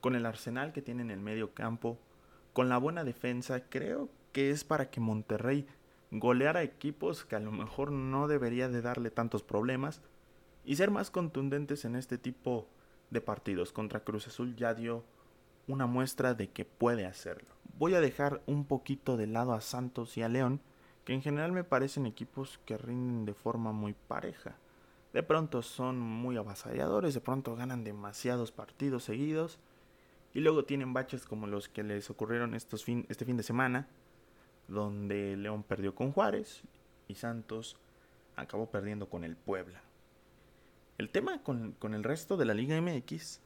con 0.00 0.16
el 0.16 0.26
arsenal 0.26 0.72
que 0.72 0.82
tiene 0.82 1.02
en 1.02 1.10
el 1.10 1.20
medio 1.20 1.54
campo, 1.54 1.98
con 2.52 2.68
la 2.68 2.76
buena 2.76 3.04
defensa, 3.04 3.62
creo 3.70 4.10
que 4.32 4.50
es 4.50 4.64
para 4.64 4.90
que 4.90 5.00
Monterrey 5.00 5.66
goleara 6.10 6.62
equipos 6.62 7.24
que 7.24 7.36
a 7.36 7.40
lo 7.40 7.52
mejor 7.52 7.92
no 7.92 8.28
debería 8.28 8.68
de 8.68 8.82
darle 8.82 9.10
tantos 9.10 9.42
problemas 9.42 10.02
y 10.64 10.76
ser 10.76 10.90
más 10.90 11.10
contundentes 11.10 11.84
en 11.84 11.96
este 11.96 12.18
tipo 12.18 12.68
de 13.10 13.20
partidos. 13.20 13.72
Contra 13.72 14.00
Cruz 14.00 14.26
Azul 14.26 14.56
ya 14.56 14.74
dio 14.74 15.04
una 15.68 15.86
muestra 15.86 16.34
de 16.34 16.50
que 16.50 16.64
puede 16.64 17.06
hacerlo. 17.06 17.48
Voy 17.78 17.94
a 17.94 18.00
dejar 18.00 18.42
un 18.46 18.64
poquito 18.64 19.16
de 19.16 19.28
lado 19.28 19.52
a 19.54 19.60
Santos 19.60 20.16
y 20.16 20.22
a 20.22 20.28
León, 20.28 20.60
que 21.04 21.14
en 21.14 21.22
general 21.22 21.52
me 21.52 21.64
parecen 21.64 22.06
equipos 22.06 22.58
que 22.66 22.76
rinden 22.76 23.24
de 23.24 23.34
forma 23.34 23.72
muy 23.72 23.94
pareja. 23.94 24.56
De 25.12 25.22
pronto 25.22 25.62
son 25.62 25.98
muy 26.00 26.36
avasalladores, 26.36 27.14
de 27.14 27.20
pronto 27.20 27.54
ganan 27.54 27.84
demasiados 27.84 28.50
partidos 28.50 29.04
seguidos 29.04 29.58
y 30.32 30.40
luego 30.40 30.64
tienen 30.64 30.94
baches 30.94 31.26
como 31.26 31.46
los 31.46 31.68
que 31.68 31.82
les 31.82 32.08
ocurrieron 32.08 32.54
este 32.54 32.78
fin 32.78 33.36
de 33.36 33.42
semana, 33.42 33.88
donde 34.68 35.36
León 35.36 35.62
perdió 35.62 35.94
con 35.94 36.12
Juárez 36.12 36.62
y 37.08 37.14
Santos 37.14 37.76
acabó 38.36 38.70
perdiendo 38.70 39.08
con 39.08 39.24
el 39.24 39.36
Puebla. 39.36 39.82
El 40.98 41.10
tema 41.10 41.42
con, 41.42 41.72
con 41.72 41.94
el 41.94 42.04
resto 42.04 42.36
de 42.36 42.44
la 42.44 42.54
Liga 42.54 42.80
MX, 42.80 43.40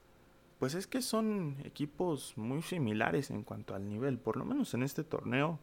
pues 0.58 0.74
es 0.74 0.86
que 0.86 1.02
son 1.02 1.56
equipos 1.64 2.36
muy 2.36 2.62
similares 2.62 3.30
en 3.30 3.42
cuanto 3.42 3.74
al 3.74 3.88
nivel, 3.88 4.18
por 4.18 4.36
lo 4.36 4.44
menos 4.44 4.72
en 4.74 4.82
este 4.82 5.04
torneo. 5.04 5.58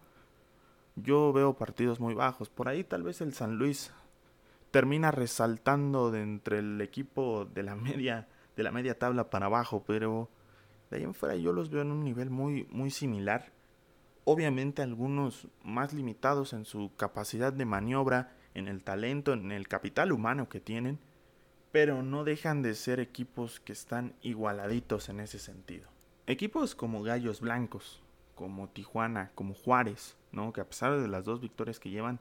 Yo 0.96 1.34
veo 1.34 1.54
partidos 1.54 2.00
muy 2.00 2.14
bajos. 2.14 2.50
Por 2.50 2.68
ahí 2.68 2.84
tal 2.84 3.04
vez 3.04 3.22
el 3.22 3.34
San 3.34 3.56
Luis 3.56 3.92
termina 4.74 5.12
resaltando 5.12 6.10
de 6.10 6.24
entre 6.24 6.58
el 6.58 6.82
equipo 6.82 7.46
de 7.46 7.62
la 7.62 7.76
media 7.88 8.28
de 8.56 8.64
la 8.64 8.72
media 8.72 8.98
tabla 8.98 9.30
para 9.30 9.46
abajo, 9.46 9.84
pero 9.86 10.30
de 10.90 10.98
ahí 10.98 11.04
en 11.04 11.14
fuera 11.14 11.36
yo 11.36 11.54
los 11.54 11.70
veo 11.70 11.84
en 11.84 11.92
un 11.92 12.04
nivel 12.04 12.32
muy 12.32 12.68
muy 12.72 12.90
similar. 12.90 13.52
Obviamente 14.26 14.82
algunos 14.82 15.48
más 15.64 15.94
limitados 15.94 16.54
en 16.54 16.66
su 16.66 16.92
capacidad 16.98 17.54
de 17.54 17.66
maniobra, 17.66 18.36
en 18.56 18.68
el 18.68 18.84
talento, 18.84 19.34
en 19.34 19.52
el 19.52 19.68
capital 19.68 20.12
humano 20.12 20.50
que 20.50 20.60
tienen, 20.60 20.98
pero 21.72 22.02
no 22.02 22.24
dejan 22.24 22.64
de 22.64 22.74
ser 22.74 23.00
equipos 23.00 23.60
que 23.60 23.74
están 23.74 24.16
igualaditos 24.24 25.08
en 25.10 25.20
ese 25.20 25.38
sentido. 25.38 25.88
Equipos 26.26 26.74
como 26.74 27.04
Gallos 27.04 27.42
Blancos, 27.42 28.02
como 28.34 28.70
Tijuana, 28.70 29.32
como 29.36 29.54
Juárez, 29.54 30.18
¿no? 30.32 30.52
que 30.52 30.62
a 30.62 30.68
pesar 30.68 31.00
de 31.00 31.08
las 31.08 31.26
dos 31.26 31.42
victorias 31.42 31.80
que 31.80 31.90
llevan, 31.90 32.20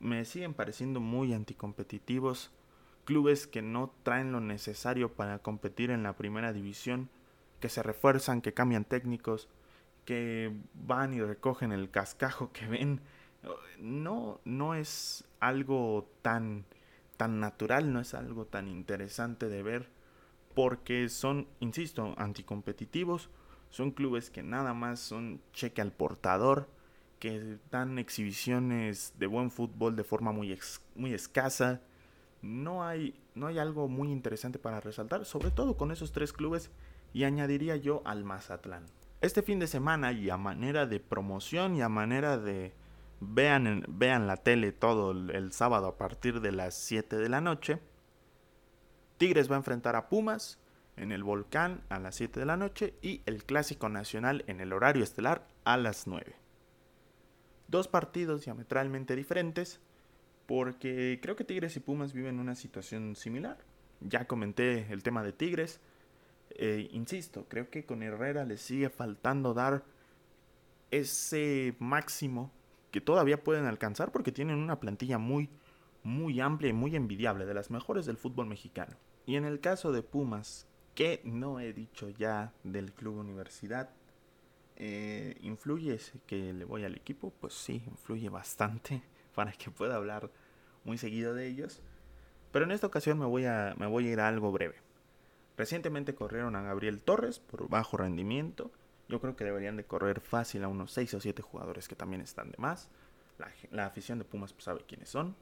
me 0.00 0.24
siguen 0.24 0.54
pareciendo 0.54 1.00
muy 1.00 1.32
anticompetitivos, 1.32 2.50
clubes 3.04 3.46
que 3.46 3.62
no 3.62 3.92
traen 4.02 4.32
lo 4.32 4.40
necesario 4.40 5.12
para 5.12 5.38
competir 5.40 5.90
en 5.90 6.02
la 6.02 6.16
primera 6.16 6.52
división, 6.52 7.08
que 7.60 7.68
se 7.68 7.82
refuerzan, 7.82 8.42
que 8.42 8.54
cambian 8.54 8.84
técnicos, 8.84 9.48
que 10.04 10.52
van 10.74 11.14
y 11.14 11.20
recogen 11.20 11.72
el 11.72 11.90
cascajo 11.90 12.52
que 12.52 12.66
ven. 12.66 13.00
No, 13.78 14.40
no 14.44 14.74
es 14.74 15.24
algo 15.40 16.08
tan, 16.22 16.64
tan 17.16 17.40
natural, 17.40 17.92
no 17.92 18.00
es 18.00 18.14
algo 18.14 18.46
tan 18.46 18.68
interesante 18.68 19.48
de 19.48 19.62
ver, 19.62 19.88
porque 20.54 21.08
son, 21.08 21.48
insisto, 21.60 22.14
anticompetitivos, 22.18 23.30
son 23.70 23.90
clubes 23.90 24.30
que 24.30 24.42
nada 24.42 24.74
más 24.74 25.00
son 25.00 25.40
cheque 25.52 25.80
al 25.80 25.92
portador, 25.92 26.68
que 27.22 27.58
dan 27.70 28.00
exhibiciones 28.00 29.12
de 29.16 29.28
buen 29.28 29.52
fútbol 29.52 29.94
de 29.94 30.02
forma 30.02 30.32
muy, 30.32 30.58
muy 30.96 31.14
escasa. 31.14 31.80
No 32.40 32.82
hay, 32.82 33.14
no 33.36 33.46
hay 33.46 33.60
algo 33.60 33.86
muy 33.86 34.10
interesante 34.10 34.58
para 34.58 34.80
resaltar, 34.80 35.24
sobre 35.24 35.52
todo 35.52 35.76
con 35.76 35.92
esos 35.92 36.10
tres 36.10 36.32
clubes 36.32 36.72
y 37.12 37.22
añadiría 37.22 37.76
yo 37.76 38.02
al 38.04 38.24
Mazatlán. 38.24 38.86
Este 39.20 39.42
fin 39.42 39.60
de 39.60 39.68
semana 39.68 40.10
y 40.10 40.30
a 40.30 40.36
manera 40.36 40.86
de 40.86 40.98
promoción 40.98 41.76
y 41.76 41.82
a 41.82 41.88
manera 41.88 42.38
de 42.38 42.72
vean, 43.20 43.84
vean 43.86 44.26
la 44.26 44.38
tele 44.38 44.72
todo 44.72 45.12
el, 45.12 45.52
sábado 45.52 45.86
a 45.86 45.98
partir 45.98 46.40
de 46.40 46.50
las 46.50 46.74
7 46.74 47.18
de 47.18 47.28
la 47.28 47.40
noche, 47.40 47.78
Tigres 49.18 49.48
va 49.48 49.54
a 49.54 49.58
enfrentar 49.58 49.94
a 49.94 50.08
Pumas 50.08 50.58
en 50.96 51.12
el 51.12 51.22
Volcán 51.22 51.84
a 51.88 52.00
las 52.00 52.16
7 52.16 52.40
de 52.40 52.46
la 52.46 52.56
noche 52.56 52.94
y 53.00 53.22
el 53.26 53.44
Clásico 53.44 53.88
Nacional 53.88 54.42
en 54.48 54.60
el 54.60 54.72
horario 54.72 55.04
estelar 55.04 55.46
a 55.62 55.76
las 55.76 56.08
9 56.08 56.41
dos 57.72 57.88
partidos 57.88 58.44
diametralmente 58.44 59.16
diferentes, 59.16 59.80
porque 60.46 61.18
creo 61.20 61.34
que 61.34 61.42
Tigres 61.42 61.74
y 61.76 61.80
Pumas 61.80 62.12
viven 62.12 62.38
una 62.38 62.54
situación 62.54 63.16
similar. 63.16 63.58
Ya 64.00 64.26
comenté 64.26 64.92
el 64.92 65.02
tema 65.02 65.24
de 65.24 65.32
Tigres. 65.32 65.80
Eh, 66.50 66.88
insisto, 66.92 67.46
creo 67.48 67.70
que 67.70 67.84
con 67.84 68.02
Herrera 68.02 68.44
le 68.44 68.58
sigue 68.58 68.90
faltando 68.90 69.54
dar 69.54 69.84
ese 70.90 71.74
máximo 71.78 72.52
que 72.90 73.00
todavía 73.00 73.42
pueden 73.42 73.64
alcanzar 73.64 74.12
porque 74.12 74.32
tienen 74.32 74.58
una 74.58 74.78
plantilla 74.78 75.16
muy, 75.16 75.48
muy 76.02 76.40
amplia 76.40 76.70
y 76.70 76.74
muy 76.74 76.94
envidiable, 76.94 77.46
de 77.46 77.54
las 77.54 77.70
mejores 77.70 78.04
del 78.04 78.18
fútbol 78.18 78.46
mexicano. 78.46 78.96
Y 79.24 79.36
en 79.36 79.46
el 79.46 79.60
caso 79.60 79.92
de 79.92 80.02
Pumas, 80.02 80.66
que 80.94 81.22
no 81.24 81.58
he 81.58 81.72
dicho 81.72 82.10
ya 82.10 82.52
del 82.64 82.92
Club 82.92 83.16
Universidad, 83.16 83.88
eh, 84.84 85.36
¿Influye 85.42 85.96
que 86.26 86.52
le 86.52 86.64
voy 86.64 86.82
al 86.84 86.96
equipo? 86.96 87.32
Pues 87.40 87.54
sí, 87.54 87.84
influye 87.86 88.28
bastante 88.28 89.00
para 89.34 89.52
que 89.52 89.70
pueda 89.70 89.94
hablar 89.94 90.28
muy 90.82 90.98
seguido 90.98 91.34
de 91.34 91.46
ellos. 91.46 91.80
Pero 92.50 92.64
en 92.64 92.72
esta 92.72 92.88
ocasión 92.88 93.16
me 93.16 93.26
voy 93.26 93.44
a, 93.44 93.76
me 93.78 93.86
voy 93.86 94.08
a 94.08 94.12
ir 94.12 94.18
a 94.18 94.26
algo 94.26 94.50
breve. 94.50 94.74
Recientemente 95.56 96.16
corrieron 96.16 96.56
a 96.56 96.62
Gabriel 96.62 97.00
Torres 97.00 97.38
por 97.38 97.68
bajo 97.68 97.96
rendimiento. 97.96 98.72
Yo 99.08 99.20
creo 99.20 99.36
que 99.36 99.44
deberían 99.44 99.76
de 99.76 99.84
correr 99.84 100.20
fácil 100.20 100.64
a 100.64 100.68
unos 100.68 100.90
6 100.90 101.14
o 101.14 101.20
7 101.20 101.42
jugadores 101.42 101.86
que 101.86 101.94
también 101.94 102.20
están 102.20 102.50
de 102.50 102.58
más. 102.58 102.90
La, 103.70 103.86
afición 103.86 104.18
de 104.18 104.24
Pumas 104.24 104.52
pues, 104.52 104.64
sabe 104.64 104.82
quiénes 104.84 105.08
son. 105.08 105.36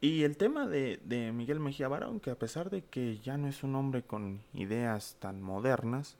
Y 0.00 0.22
el 0.22 0.38
tema 0.38 0.66
de, 0.66 1.00
de 1.04 1.32
Miguel 1.32 1.60
Mejía 1.60 1.88
Barón, 1.88 2.18
que 2.18 2.30
a 2.30 2.38
pesar 2.38 2.70
de 2.70 2.82
que 2.82 3.18
ya 3.18 3.36
no 3.36 3.46
es 3.46 3.62
un 3.62 3.74
hombre 3.74 4.02
con 4.02 4.40
ideas 4.54 5.18
tan 5.20 5.42
modernas, 5.42 6.16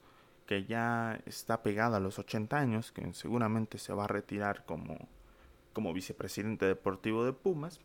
que 0.46 0.64
ya 0.64 1.20
está 1.26 1.62
pegado 1.62 1.96
a 1.96 2.00
los 2.00 2.18
80 2.18 2.56
años, 2.56 2.92
que 2.92 3.12
seguramente 3.14 3.78
se 3.78 3.92
va 3.92 4.04
a 4.04 4.08
retirar 4.08 4.64
como, 4.64 5.08
como 5.72 5.92
vicepresidente 5.92 6.66
deportivo 6.66 7.24
de 7.24 7.32
Pumas, 7.32 7.80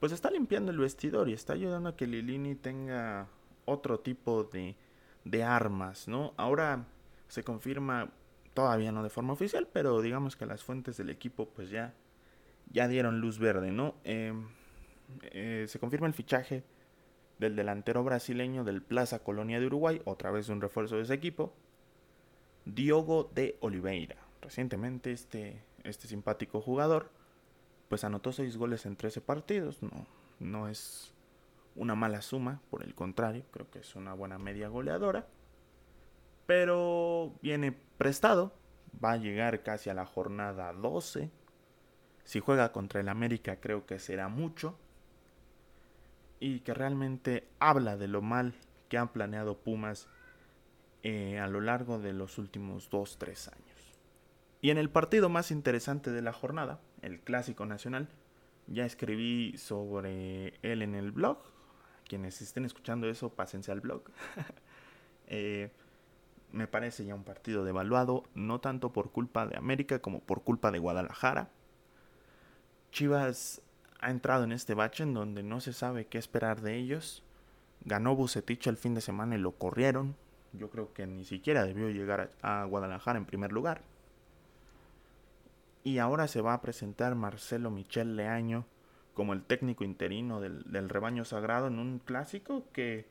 pues 0.00 0.12
está 0.12 0.30
limpiando 0.30 0.72
el 0.72 0.78
vestidor 0.78 1.28
y 1.28 1.32
está 1.32 1.52
ayudando 1.52 1.90
a 1.90 1.96
que 1.96 2.06
Lilini 2.06 2.54
tenga 2.54 3.28
otro 3.66 4.00
tipo 4.00 4.44
de, 4.44 4.76
de 5.24 5.44
armas, 5.44 6.08
¿no? 6.08 6.34
Ahora 6.36 6.86
se 7.28 7.44
confirma, 7.44 8.10
todavía 8.54 8.90
no 8.90 9.02
de 9.02 9.10
forma 9.10 9.34
oficial, 9.34 9.68
pero 9.72 10.00
digamos 10.00 10.36
que 10.36 10.46
las 10.46 10.64
fuentes 10.64 10.96
del 10.96 11.10
equipo 11.10 11.48
pues 11.48 11.70
ya, 11.70 11.94
ya 12.70 12.88
dieron 12.88 13.20
luz 13.20 13.38
verde, 13.38 13.70
¿no? 13.70 13.94
Em, 14.04 14.48
eh, 15.22 15.66
se 15.68 15.78
confirma 15.78 16.06
el 16.06 16.14
fichaje 16.14 16.64
del 17.38 17.56
delantero 17.56 18.04
brasileño 18.04 18.64
del 18.64 18.82
Plaza 18.82 19.20
Colonia 19.20 19.60
de 19.60 19.66
Uruguay, 19.66 20.00
otra 20.04 20.30
vez 20.30 20.48
un 20.48 20.60
refuerzo 20.60 20.96
de 20.96 21.02
ese 21.02 21.14
equipo, 21.14 21.52
Diogo 22.64 23.30
de 23.34 23.56
Oliveira. 23.60 24.16
Recientemente 24.40 25.12
este, 25.12 25.62
este 25.84 26.06
simpático 26.06 26.60
jugador 26.60 27.10
pues 27.92 28.04
anotó 28.04 28.32
6 28.32 28.56
goles 28.56 28.86
en 28.86 28.96
13 28.96 29.20
partidos, 29.20 29.82
no, 29.82 30.06
no 30.40 30.68
es 30.68 31.12
una 31.76 31.94
mala 31.94 32.22
suma, 32.22 32.62
por 32.70 32.82
el 32.82 32.94
contrario, 32.94 33.44
creo 33.50 33.70
que 33.70 33.80
es 33.80 33.94
una 33.96 34.14
buena 34.14 34.38
media 34.38 34.68
goleadora, 34.68 35.26
pero 36.46 37.34
viene 37.42 37.72
prestado, 37.98 38.54
va 39.04 39.12
a 39.12 39.16
llegar 39.18 39.62
casi 39.62 39.90
a 39.90 39.94
la 39.94 40.06
jornada 40.06 40.72
12, 40.72 41.30
si 42.24 42.40
juega 42.40 42.72
contra 42.72 43.00
el 43.00 43.10
América 43.10 43.56
creo 43.56 43.84
que 43.84 43.98
será 43.98 44.28
mucho, 44.28 44.78
y 46.42 46.58
que 46.58 46.74
realmente 46.74 47.46
habla 47.60 47.96
de 47.96 48.08
lo 48.08 48.20
mal 48.20 48.54
que 48.88 48.98
han 48.98 49.12
planeado 49.12 49.58
Pumas 49.58 50.08
eh, 51.04 51.38
a 51.38 51.46
lo 51.46 51.60
largo 51.60 52.00
de 52.00 52.12
los 52.12 52.36
últimos 52.36 52.90
2-3 52.90 53.52
años. 53.52 53.98
Y 54.60 54.70
en 54.70 54.78
el 54.78 54.90
partido 54.90 55.28
más 55.28 55.52
interesante 55.52 56.10
de 56.10 56.20
la 56.20 56.32
jornada, 56.32 56.80
el 57.00 57.20
Clásico 57.20 57.64
Nacional, 57.64 58.08
ya 58.66 58.84
escribí 58.84 59.56
sobre 59.56 60.54
él 60.62 60.82
en 60.82 60.96
el 60.96 61.12
blog. 61.12 61.38
Quienes 62.08 62.42
estén 62.42 62.64
escuchando 62.64 63.08
eso, 63.08 63.30
pásense 63.30 63.70
al 63.70 63.80
blog. 63.80 64.02
Eh, 65.34 65.70
me 66.50 66.66
parece 66.66 67.06
ya 67.06 67.14
un 67.14 67.24
partido 67.24 67.64
devaluado, 67.64 68.24
no 68.34 68.60
tanto 68.60 68.92
por 68.92 69.12
culpa 69.12 69.46
de 69.46 69.56
América 69.56 70.00
como 70.00 70.20
por 70.20 70.42
culpa 70.42 70.70
de 70.70 70.78
Guadalajara. 70.78 71.48
Chivas 72.90 73.62
ha 74.02 74.10
entrado 74.10 74.44
en 74.44 74.52
este 74.52 74.74
bache 74.74 75.04
en 75.04 75.14
donde 75.14 75.42
no 75.42 75.60
se 75.60 75.72
sabe 75.72 76.06
qué 76.06 76.18
esperar 76.18 76.60
de 76.60 76.76
ellos. 76.76 77.22
Ganó 77.84 78.16
Bucetich 78.16 78.66
el 78.66 78.76
fin 78.76 78.94
de 78.94 79.00
semana 79.00 79.36
y 79.36 79.38
lo 79.38 79.52
corrieron. 79.52 80.16
Yo 80.52 80.70
creo 80.70 80.92
que 80.92 81.06
ni 81.06 81.24
siquiera 81.24 81.64
debió 81.64 81.88
llegar 81.88 82.30
a 82.42 82.64
Guadalajara 82.64 83.18
en 83.18 83.26
primer 83.26 83.52
lugar. 83.52 83.82
Y 85.84 85.98
ahora 85.98 86.26
se 86.26 86.40
va 86.40 86.52
a 86.52 86.60
presentar 86.60 87.14
Marcelo 87.14 87.70
Michel 87.70 88.16
Leaño 88.16 88.66
como 89.14 89.32
el 89.32 89.44
técnico 89.44 89.84
interino 89.84 90.40
del, 90.40 90.64
del 90.64 90.88
rebaño 90.88 91.24
sagrado 91.24 91.68
en 91.68 91.78
un 91.78 92.00
clásico 92.00 92.64
que, 92.72 93.06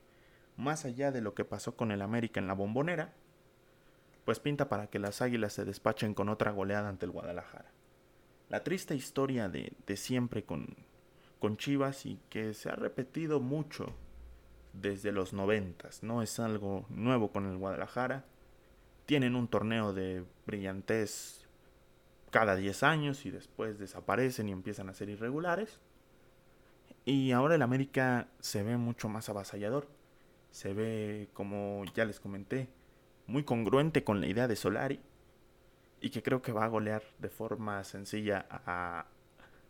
más 0.57 0.83
allá 0.83 1.11
de 1.11 1.21
lo 1.21 1.33
que 1.33 1.45
pasó 1.45 1.75
con 1.75 1.91
el 1.91 2.01
América 2.01 2.39
en 2.39 2.47
la 2.47 2.53
bombonera, 2.53 3.13
pues 4.25 4.39
pinta 4.39 4.67
para 4.67 4.87
que 4.87 4.99
las 4.99 5.21
águilas 5.21 5.53
se 5.53 5.63
despachen 5.63 6.13
con 6.13 6.27
otra 6.27 6.51
goleada 6.51 6.89
ante 6.89 7.05
el 7.05 7.11
Guadalajara. 7.11 7.71
La 8.51 8.65
triste 8.65 8.95
historia 8.95 9.47
de, 9.47 9.71
de 9.87 9.95
siempre 9.95 10.43
con, 10.43 10.75
con 11.39 11.55
Chivas 11.55 12.05
y 12.05 12.19
que 12.29 12.53
se 12.53 12.67
ha 12.67 12.75
repetido 12.75 13.39
mucho 13.39 13.95
desde 14.73 15.13
los 15.13 15.31
noventas, 15.31 16.03
no 16.03 16.21
es 16.21 16.37
algo 16.37 16.85
nuevo 16.89 17.31
con 17.31 17.45
el 17.45 17.55
Guadalajara. 17.55 18.25
Tienen 19.05 19.37
un 19.37 19.47
torneo 19.47 19.93
de 19.93 20.25
brillantez 20.45 21.47
cada 22.29 22.57
10 22.57 22.83
años 22.83 23.25
y 23.25 23.31
después 23.31 23.79
desaparecen 23.79 24.49
y 24.49 24.51
empiezan 24.51 24.89
a 24.89 24.93
ser 24.93 25.07
irregulares. 25.07 25.79
Y 27.05 27.31
ahora 27.31 27.55
el 27.55 27.61
América 27.61 28.27
se 28.41 28.63
ve 28.63 28.75
mucho 28.75 29.07
más 29.07 29.29
avasallador. 29.29 29.87
Se 30.51 30.73
ve, 30.73 31.29
como 31.31 31.85
ya 31.95 32.03
les 32.03 32.19
comenté, 32.19 32.67
muy 33.27 33.45
congruente 33.45 34.03
con 34.03 34.19
la 34.19 34.27
idea 34.27 34.49
de 34.49 34.57
Solari. 34.57 34.99
Y 36.01 36.09
que 36.09 36.21
creo 36.23 36.41
que 36.41 36.51
va 36.51 36.65
a 36.65 36.67
golear 36.67 37.03
de 37.19 37.29
forma 37.29 37.83
sencilla 37.83 38.45
a, 38.49 39.05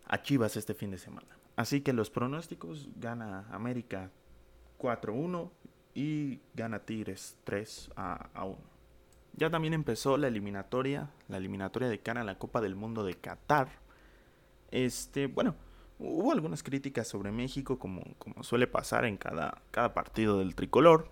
a 0.06 0.22
Chivas 0.22 0.56
este 0.56 0.74
fin 0.74 0.92
de 0.92 0.98
semana. 0.98 1.28
Así 1.56 1.82
que 1.82 1.94
los 1.94 2.10
pronósticos 2.10 2.90
gana 2.96 3.46
América 3.52 4.10
4-1 4.80 5.52
y 5.94 6.40
gana 6.56 6.80
Tigres 6.80 7.38
3 7.44 7.92
a 7.96 8.46
1. 8.46 8.72
Ya 9.34 9.50
también 9.50 9.74
empezó 9.74 10.18
la 10.18 10.28
eliminatoria, 10.28 11.10
la 11.28 11.38
eliminatoria 11.38 11.90
de 11.90 12.00
cara 12.00 12.22
a 12.22 12.24
la 12.24 12.38
Copa 12.38 12.62
del 12.62 12.76
Mundo 12.76 13.04
de 13.04 13.16
Qatar. 13.16 13.70
Este, 14.72 15.28
bueno, 15.28 15.56
hubo 16.00 16.32
algunas 16.32 16.64
críticas 16.64 17.08
sobre 17.08 17.32
México, 17.32 17.80
como, 17.80 18.04
como 18.18 18.44
suele 18.44 18.68
pasar 18.68 19.06
en 19.06 19.18
cada, 19.18 19.62
cada 19.72 19.94
partido 19.94 20.40
del 20.40 20.56
tricolor. 20.56 21.10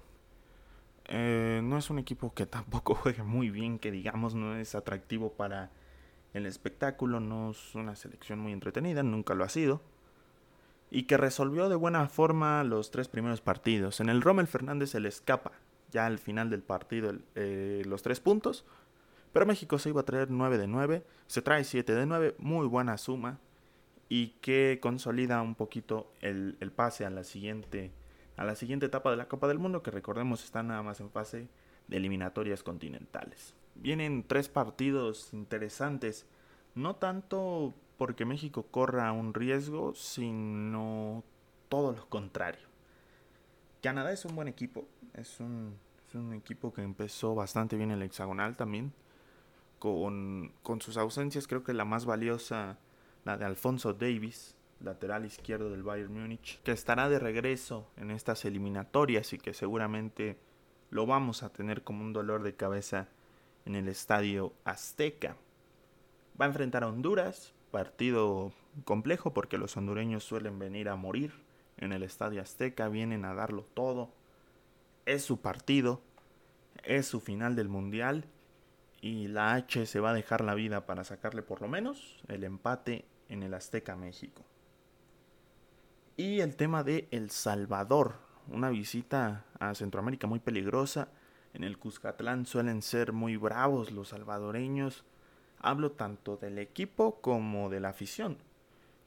Eh, 1.09 1.61
no 1.63 1.77
es 1.77 1.89
un 1.89 1.99
equipo 1.99 2.33
que 2.33 2.45
tampoco 2.45 2.95
juegue 2.95 3.23
muy 3.23 3.49
bien, 3.49 3.79
que 3.79 3.91
digamos 3.91 4.35
no 4.35 4.55
es 4.55 4.75
atractivo 4.75 5.33
para 5.33 5.71
el 6.33 6.45
espectáculo, 6.45 7.19
no 7.19 7.51
es 7.51 7.75
una 7.75 7.95
selección 7.95 8.39
muy 8.39 8.53
entretenida, 8.53 9.03
nunca 9.03 9.33
lo 9.33 9.43
ha 9.43 9.49
sido 9.49 9.81
y 10.91 11.03
que 11.03 11.17
resolvió 11.17 11.69
de 11.69 11.75
buena 11.75 12.07
forma 12.07 12.63
los 12.63 12.91
tres 12.91 13.07
primeros 13.07 13.41
partidos. 13.41 13.99
En 13.99 14.09
el 14.09 14.21
Rommel 14.21 14.47
Fernández 14.47 14.91
se 14.91 14.99
le 14.99 15.09
escapa 15.09 15.51
ya 15.91 16.05
al 16.05 16.19
final 16.19 16.49
del 16.49 16.61
partido 16.61 17.13
eh, 17.35 17.83
los 17.85 18.01
tres 18.01 18.19
puntos, 18.19 18.65
pero 19.33 19.45
México 19.45 19.77
se 19.77 19.89
iba 19.89 20.01
a 20.01 20.05
traer 20.05 20.31
9 20.31 20.57
de 20.57 20.67
9, 20.67 21.03
se 21.27 21.41
trae 21.41 21.63
7 21.63 21.93
de 21.93 22.05
9, 22.05 22.35
muy 22.39 22.67
buena 22.67 22.97
suma 22.97 23.39
y 24.07 24.29
que 24.41 24.79
consolida 24.81 25.41
un 25.41 25.55
poquito 25.55 26.11
el, 26.21 26.57
el, 26.59 26.71
pase 26.71 27.05
a 27.05 27.11
la 27.11 27.23
siguiente 27.23 27.91
a 28.39 28.45
la 28.45 28.55
siguiente 28.55 28.85
etapa 28.85 29.11
de 29.11 29.17
la 29.17 29.27
Copa 29.27 29.49
del 29.49 29.59
Mundo 29.59 29.83
que 29.83 29.91
recordemos 29.91 30.45
está 30.45 30.63
nada 30.63 30.81
más 30.81 31.01
en 31.01 31.09
fase 31.09 31.49
de 31.89 31.97
eliminatorias 31.97 32.63
continentales. 32.63 33.53
Vienen 33.75 34.23
tres 34.25 34.47
partidos 34.47 35.33
interesantes, 35.33 36.25
no 36.73 36.95
tanto 36.95 37.73
porque 37.97 38.23
México 38.23 38.63
corra 38.71 39.11
un 39.11 39.33
riesgo, 39.33 39.93
sino 39.93 41.21
todo 41.67 41.91
lo 41.91 42.07
contrario. 42.07 42.65
Canadá 43.83 44.13
es 44.13 44.23
un 44.23 44.37
buen 44.37 44.47
equipo, 44.47 44.87
es 45.15 45.41
un, 45.41 45.77
equipo 46.33 46.71
que 46.71 46.81
empezó 46.81 47.35
bastante 47.35 47.75
bien 47.75 47.91
en 47.91 47.97
el 47.97 48.03
hexagonal 48.03 48.55
también, 48.55 48.93
con 49.79 50.53
sus 50.79 50.95
ausencias 50.95 51.45
creo 51.45 51.65
que 51.65 51.73
la 51.73 51.83
más 51.83 52.05
valiosa, 52.05 52.77
la 53.25 53.35
de 53.35 53.43
Alfonso 53.43 53.93
Davis, 53.93 54.55
lateral 54.81 55.25
izquierdo 55.25 55.69
del 55.69 55.83
Bayern 55.83 56.13
Múnich, 56.13 56.61
que 56.63 56.71
estará 56.71 57.09
de 57.09 57.19
regreso 57.19 57.89
en 57.97 58.11
estas 58.11 58.45
eliminatorias 58.45 59.33
y 59.33 59.37
que 59.37 59.53
seguramente 59.53 60.37
lo 60.89 61.05
vamos 61.05 61.43
a 61.43 61.49
tener 61.49 61.83
como 61.83 62.03
un 62.03 62.13
dolor 62.13 62.43
de 62.43 62.55
cabeza 62.55 63.07
en 63.65 63.75
el 63.75 63.87
estadio 63.87 64.53
Azteca. 64.63 65.35
Va 66.39 66.45
a 66.45 66.47
enfrentar 66.47 66.83
a 66.83 66.87
Honduras, 66.87 67.53
partido 67.71 68.53
complejo 68.85 69.33
porque 69.33 69.57
los 69.57 69.75
hondureños 69.77 70.23
suelen 70.23 70.59
venir 70.59 70.89
a 70.89 70.95
morir 70.95 71.33
en 71.77 71.93
el 71.93 72.03
Estadio 72.03 72.41
Azteca, 72.41 72.89
vienen 72.89 73.25
a 73.25 73.33
darlo 73.33 73.63
todo. 73.73 74.11
Es 75.05 75.23
su 75.23 75.41
partido, 75.41 76.01
es 76.83 77.07
su 77.07 77.19
final 77.19 77.55
del 77.55 77.69
Mundial 77.69 78.25
y 79.01 79.27
la 79.27 79.53
H 79.53 79.85
se 79.85 79.99
va 79.99 80.11
a 80.11 80.13
dejar 80.13 80.43
la 80.43 80.55
vida 80.55 80.85
para 80.85 81.03
sacarle 81.03 81.41
por 81.41 81.61
lo 81.61 81.67
menos 81.67 82.21
el 82.27 82.43
empate 82.43 83.05
en 83.29 83.43
el 83.43 83.53
Azteca 83.53 83.95
México. 83.95 84.43
Y 86.19 86.41
el 86.41 86.57
tema 86.57 86.83
de 86.83 87.07
El 87.11 87.29
Salvador, 87.29 88.15
una 88.51 88.69
visita 88.69 89.45
a 89.57 89.73
Centroamérica 89.73 90.27
muy 90.27 90.41
peligrosa. 90.41 91.07
En 91.53 91.63
el 91.63 91.77
Cuscatlán 91.77 92.45
suelen 92.45 92.81
ser 92.81 93.13
muy 93.13 93.37
bravos 93.37 93.93
los 93.93 94.09
salvadoreños 94.09 95.05
Hablo 95.59 95.93
tanto 95.93 96.35
del 96.35 96.57
equipo 96.57 97.21
como 97.21 97.69
de 97.69 97.79
la 97.79 97.87
afición, 97.87 98.37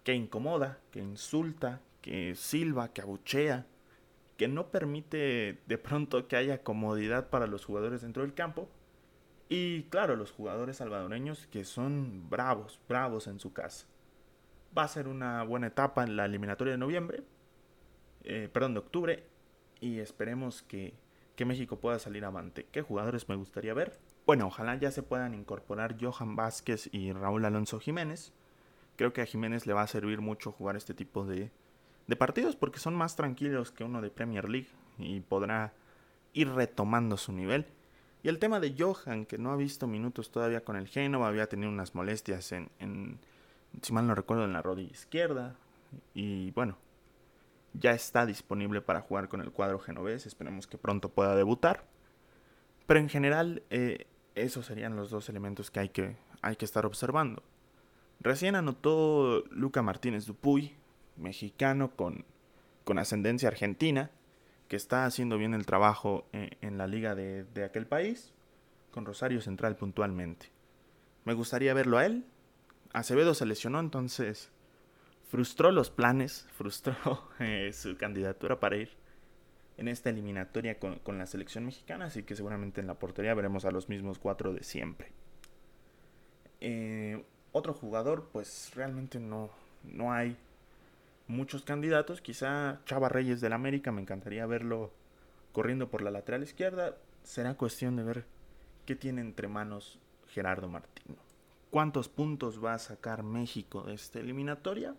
que 0.04 0.14
incomoda, 0.14 0.78
que 0.90 1.00
insulta, 1.00 1.82
que 2.00 2.34
silba, 2.34 2.94
que 2.94 3.02
abuchea, 3.02 3.66
que 4.38 4.48
no 4.48 4.68
permite 4.68 5.60
de 5.66 5.76
pronto 5.76 6.26
que 6.28 6.36
haya 6.36 6.62
comodidad 6.62 7.28
para 7.28 7.46
los 7.46 7.66
jugadores 7.66 8.00
dentro 8.00 8.22
del 8.22 8.32
campo. 8.32 8.70
Y 9.50 9.82
claro, 9.90 10.16
los 10.16 10.32
jugadores 10.32 10.78
salvadoreños 10.78 11.46
que 11.48 11.64
son 11.66 12.30
bravos, 12.30 12.80
bravos 12.88 13.26
en 13.26 13.38
su 13.38 13.52
casa. 13.52 13.84
Va 14.76 14.84
a 14.84 14.88
ser 14.88 15.08
una 15.08 15.42
buena 15.42 15.68
etapa 15.68 16.02
en 16.04 16.16
la 16.16 16.24
eliminatoria 16.24 16.72
de 16.72 16.78
noviembre, 16.78 17.22
eh, 18.24 18.48
perdón, 18.52 18.74
de 18.74 18.80
octubre, 18.80 19.24
y 19.80 19.98
esperemos 19.98 20.62
que, 20.62 20.94
que 21.36 21.44
México 21.44 21.78
pueda 21.78 21.98
salir 21.98 22.24
avante. 22.24 22.66
¿Qué 22.72 22.82
jugadores 22.82 23.28
me 23.28 23.36
gustaría 23.36 23.74
ver? 23.74 23.98
Bueno, 24.24 24.46
ojalá 24.46 24.76
ya 24.76 24.90
se 24.90 25.02
puedan 25.02 25.34
incorporar 25.34 25.96
Johan 26.00 26.36
Vázquez 26.36 26.88
y 26.92 27.12
Raúl 27.12 27.44
Alonso 27.44 27.80
Jiménez. 27.80 28.32
Creo 28.96 29.12
que 29.12 29.20
a 29.20 29.26
Jiménez 29.26 29.66
le 29.66 29.72
va 29.72 29.82
a 29.82 29.86
servir 29.86 30.20
mucho 30.20 30.52
jugar 30.52 30.76
este 30.76 30.94
tipo 30.94 31.24
de, 31.24 31.50
de 32.06 32.16
partidos 32.16 32.56
porque 32.56 32.78
son 32.78 32.94
más 32.94 33.16
tranquilos 33.16 33.72
que 33.72 33.84
uno 33.84 34.00
de 34.00 34.10
Premier 34.10 34.48
League 34.48 34.68
y 34.98 35.20
podrá 35.20 35.72
ir 36.32 36.48
retomando 36.50 37.16
su 37.16 37.32
nivel. 37.32 37.66
Y 38.22 38.28
el 38.28 38.38
tema 38.38 38.60
de 38.60 38.74
Johan, 38.78 39.26
que 39.26 39.38
no 39.38 39.50
ha 39.50 39.56
visto 39.56 39.86
minutos 39.86 40.30
todavía 40.30 40.64
con 40.64 40.76
el 40.76 40.86
Génova, 40.86 41.28
había 41.28 41.48
tenido 41.48 41.70
unas 41.70 41.94
molestias 41.94 42.52
en, 42.52 42.70
en, 42.78 43.18
si 43.80 43.92
mal 43.92 44.06
no 44.06 44.14
recuerdo, 44.14 44.44
en 44.44 44.52
la 44.52 44.62
rodilla 44.62 44.90
izquierda. 44.90 45.56
Y 46.14 46.50
bueno, 46.52 46.76
ya 47.74 47.92
está 47.92 48.26
disponible 48.26 48.80
para 48.80 49.00
jugar 49.00 49.28
con 49.28 49.40
el 49.40 49.52
cuadro 49.52 49.78
genovés. 49.78 50.26
Esperemos 50.26 50.66
que 50.66 50.78
pronto 50.78 51.08
pueda 51.08 51.34
debutar. 51.34 51.84
Pero 52.86 53.00
en 53.00 53.08
general, 53.08 53.62
eh, 53.70 54.06
esos 54.34 54.66
serían 54.66 54.96
los 54.96 55.10
dos 55.10 55.28
elementos 55.28 55.70
que 55.70 55.80
hay 55.80 55.88
que, 55.88 56.16
hay 56.42 56.56
que 56.56 56.64
estar 56.64 56.84
observando. 56.86 57.42
Recién 58.20 58.54
anotó 58.54 59.44
Luca 59.50 59.82
Martínez 59.82 60.26
Dupuy, 60.26 60.74
mexicano 61.16 61.90
con, 61.96 62.24
con 62.84 62.98
ascendencia 62.98 63.48
argentina, 63.48 64.10
que 64.68 64.76
está 64.76 65.04
haciendo 65.04 65.38
bien 65.38 65.54
el 65.54 65.66
trabajo 65.66 66.24
en, 66.32 66.78
la 66.78 66.86
liga 66.86 67.14
de, 67.14 67.44
de, 67.44 67.64
aquel 67.64 67.86
país, 67.86 68.32
con 68.90 69.04
Rosario 69.04 69.40
Central 69.40 69.76
puntualmente. 69.76 70.50
Me 71.24 71.34
gustaría 71.34 71.74
verlo 71.74 71.98
a 71.98 72.06
él. 72.06 72.24
Acevedo 72.92 73.34
se 73.34 73.46
lesionó, 73.46 73.80
entonces 73.80 74.50
frustró 75.28 75.70
los 75.70 75.90
planes, 75.90 76.46
frustró 76.56 76.96
eh, 77.38 77.72
su 77.72 77.96
candidatura 77.96 78.60
para 78.60 78.76
ir 78.76 78.90
en 79.78 79.88
esta 79.88 80.10
eliminatoria 80.10 80.78
con, 80.78 81.00
la 81.18 81.26
selección 81.26 81.64
mexicana, 81.64 82.06
así 82.06 82.22
que 82.22 82.36
seguramente 82.36 82.80
en 82.80 82.86
la 82.86 82.98
portería 82.98 83.34
veremos 83.34 83.64
a 83.64 83.70
los 83.70 83.88
mismos 83.88 84.18
cuatro 84.18 84.52
de 84.52 84.62
siempre. 84.62 85.12
Eh, 86.60 87.24
otro 87.52 87.74
jugador, 87.74 88.28
pues 88.32 88.72
realmente 88.74 89.18
no, 89.18 89.50
no 89.82 90.12
hay 90.12 90.36
muchos 91.26 91.64
candidatos. 91.64 92.20
Quizá 92.20 92.80
Chava 92.84 93.08
Reyes 93.08 93.40
del 93.40 93.54
América, 93.54 93.90
me 93.90 94.02
encantaría 94.02 94.46
verlo 94.46 94.92
corriendo 95.52 95.90
por 95.90 96.02
la 96.02 96.10
lateral 96.10 96.42
izquierda. 96.42 96.96
Será 97.22 97.54
cuestión 97.54 97.96
de 97.96 98.04
ver 98.04 98.24
qué 98.86 98.94
tiene 98.94 99.20
entre 99.20 99.48
manos 99.48 99.98
Gerardo 100.28 100.68
Martino. 100.68 101.16
¿Cuántos 101.72 102.10
puntos 102.10 102.62
va 102.62 102.74
a 102.74 102.78
sacar 102.78 103.22
México 103.22 103.82
de 103.84 103.94
esta 103.94 104.20
eliminatoria? 104.20 104.94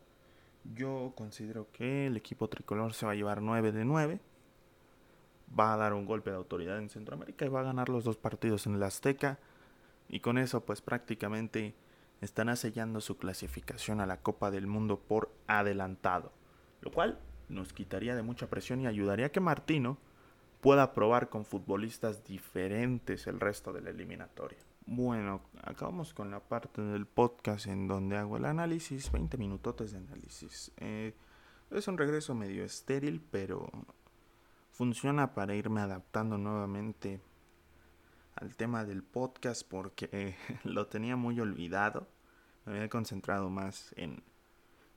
Yo 0.74 1.14
considero 1.16 1.68
que 1.72 2.08
el 2.08 2.18
equipo 2.18 2.48
tricolor 2.48 2.96
se 2.96 3.06
va 3.06 3.12
a 3.12 3.16
llevar 3.16 3.44
9 3.44 3.72
de 3.72 3.86
9 3.86 4.20
va 5.60 5.76
a 5.76 5.78
dar 5.78 5.94
un 5.94 6.08
golpe 6.08 6.32
de 6.32 6.38
autoridad 6.38 6.80
en 6.80 6.90
Centroamérica 6.90 7.46
y 7.46 7.50
va 7.50 7.60
a 7.60 7.66
ganar 7.66 7.90
los 7.90 8.04
dos 8.04 8.18
partidos 8.18 8.66
en 8.66 8.74
el 8.74 8.82
Azteca. 8.82 9.38
Y 10.10 10.22
con 10.22 10.40
eso 10.40 10.62
pues 10.66 10.82
prácticamente 10.82 11.76
están 12.22 12.58
sellando 12.58 13.02
su 13.02 13.18
clasificación 13.18 14.02
a 14.02 14.08
la 14.08 14.22
Copa 14.22 14.50
del 14.50 14.66
Mundo 14.66 14.98
por 15.00 15.30
adelantado. 15.46 16.32
Lo 16.82 16.92
cual 16.92 17.20
nos 17.50 17.72
quitaría 17.72 18.16
de 18.16 18.24
mucha 18.24 18.50
presión 18.50 18.82
y 18.82 18.88
ayudaría 18.88 19.28
a 19.28 19.32
que 19.32 19.42
Martino 19.42 20.00
pueda 20.60 20.92
probar 20.96 21.30
con 21.30 21.46
futbolistas 21.46 22.24
diferentes 22.24 23.28
el 23.28 23.40
resto 23.40 23.74
de 23.74 23.82
la 23.82 23.92
eliminatoria. 23.92 24.58
Bueno, 24.86 25.42
acabamos 25.62 26.14
con 26.14 26.30
la 26.30 26.42
parte 26.42 26.82
del 26.82 27.06
podcast 27.06 27.68
en 27.68 27.88
donde 27.88 28.18
hago 28.18 28.36
el 28.36 28.44
análisis, 28.44 29.12
20 29.12 29.38
minutotes 29.38 29.92
de 29.92 30.00
análisis. 30.00 30.74
Eh, 30.78 31.14
es 31.72 31.88
un 31.88 31.98
regreso 31.98 32.36
medio 32.36 32.66
estéril, 32.66 33.22
pero 33.32 33.70
funciona 34.72 35.34
para 35.34 35.56
irme 35.56 35.80
adaptando 35.80 36.38
nuevamente 36.38 37.22
al 38.36 38.58
tema 38.58 38.84
del 38.84 39.04
podcast 39.04 39.66
porque 39.66 40.36
lo 40.66 40.88
tenía 40.88 41.16
muy 41.16 41.40
olvidado. 41.40 42.08
Me 42.66 42.74
había 42.74 42.90
concentrado 42.90 43.50
más 43.50 43.94
en 43.96 44.22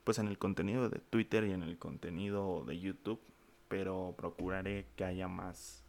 pues 0.02 0.18
en 0.18 0.28
el 0.28 0.38
contenido 0.38 0.88
de 0.88 1.00
Twitter 1.00 1.44
y 1.44 1.52
en 1.52 1.64
el 1.64 1.78
contenido 1.78 2.64
de 2.64 2.78
YouTube, 2.78 3.20
pero 3.68 4.14
procuraré 4.16 4.86
que 4.94 5.04
haya 5.04 5.26
más 5.26 5.85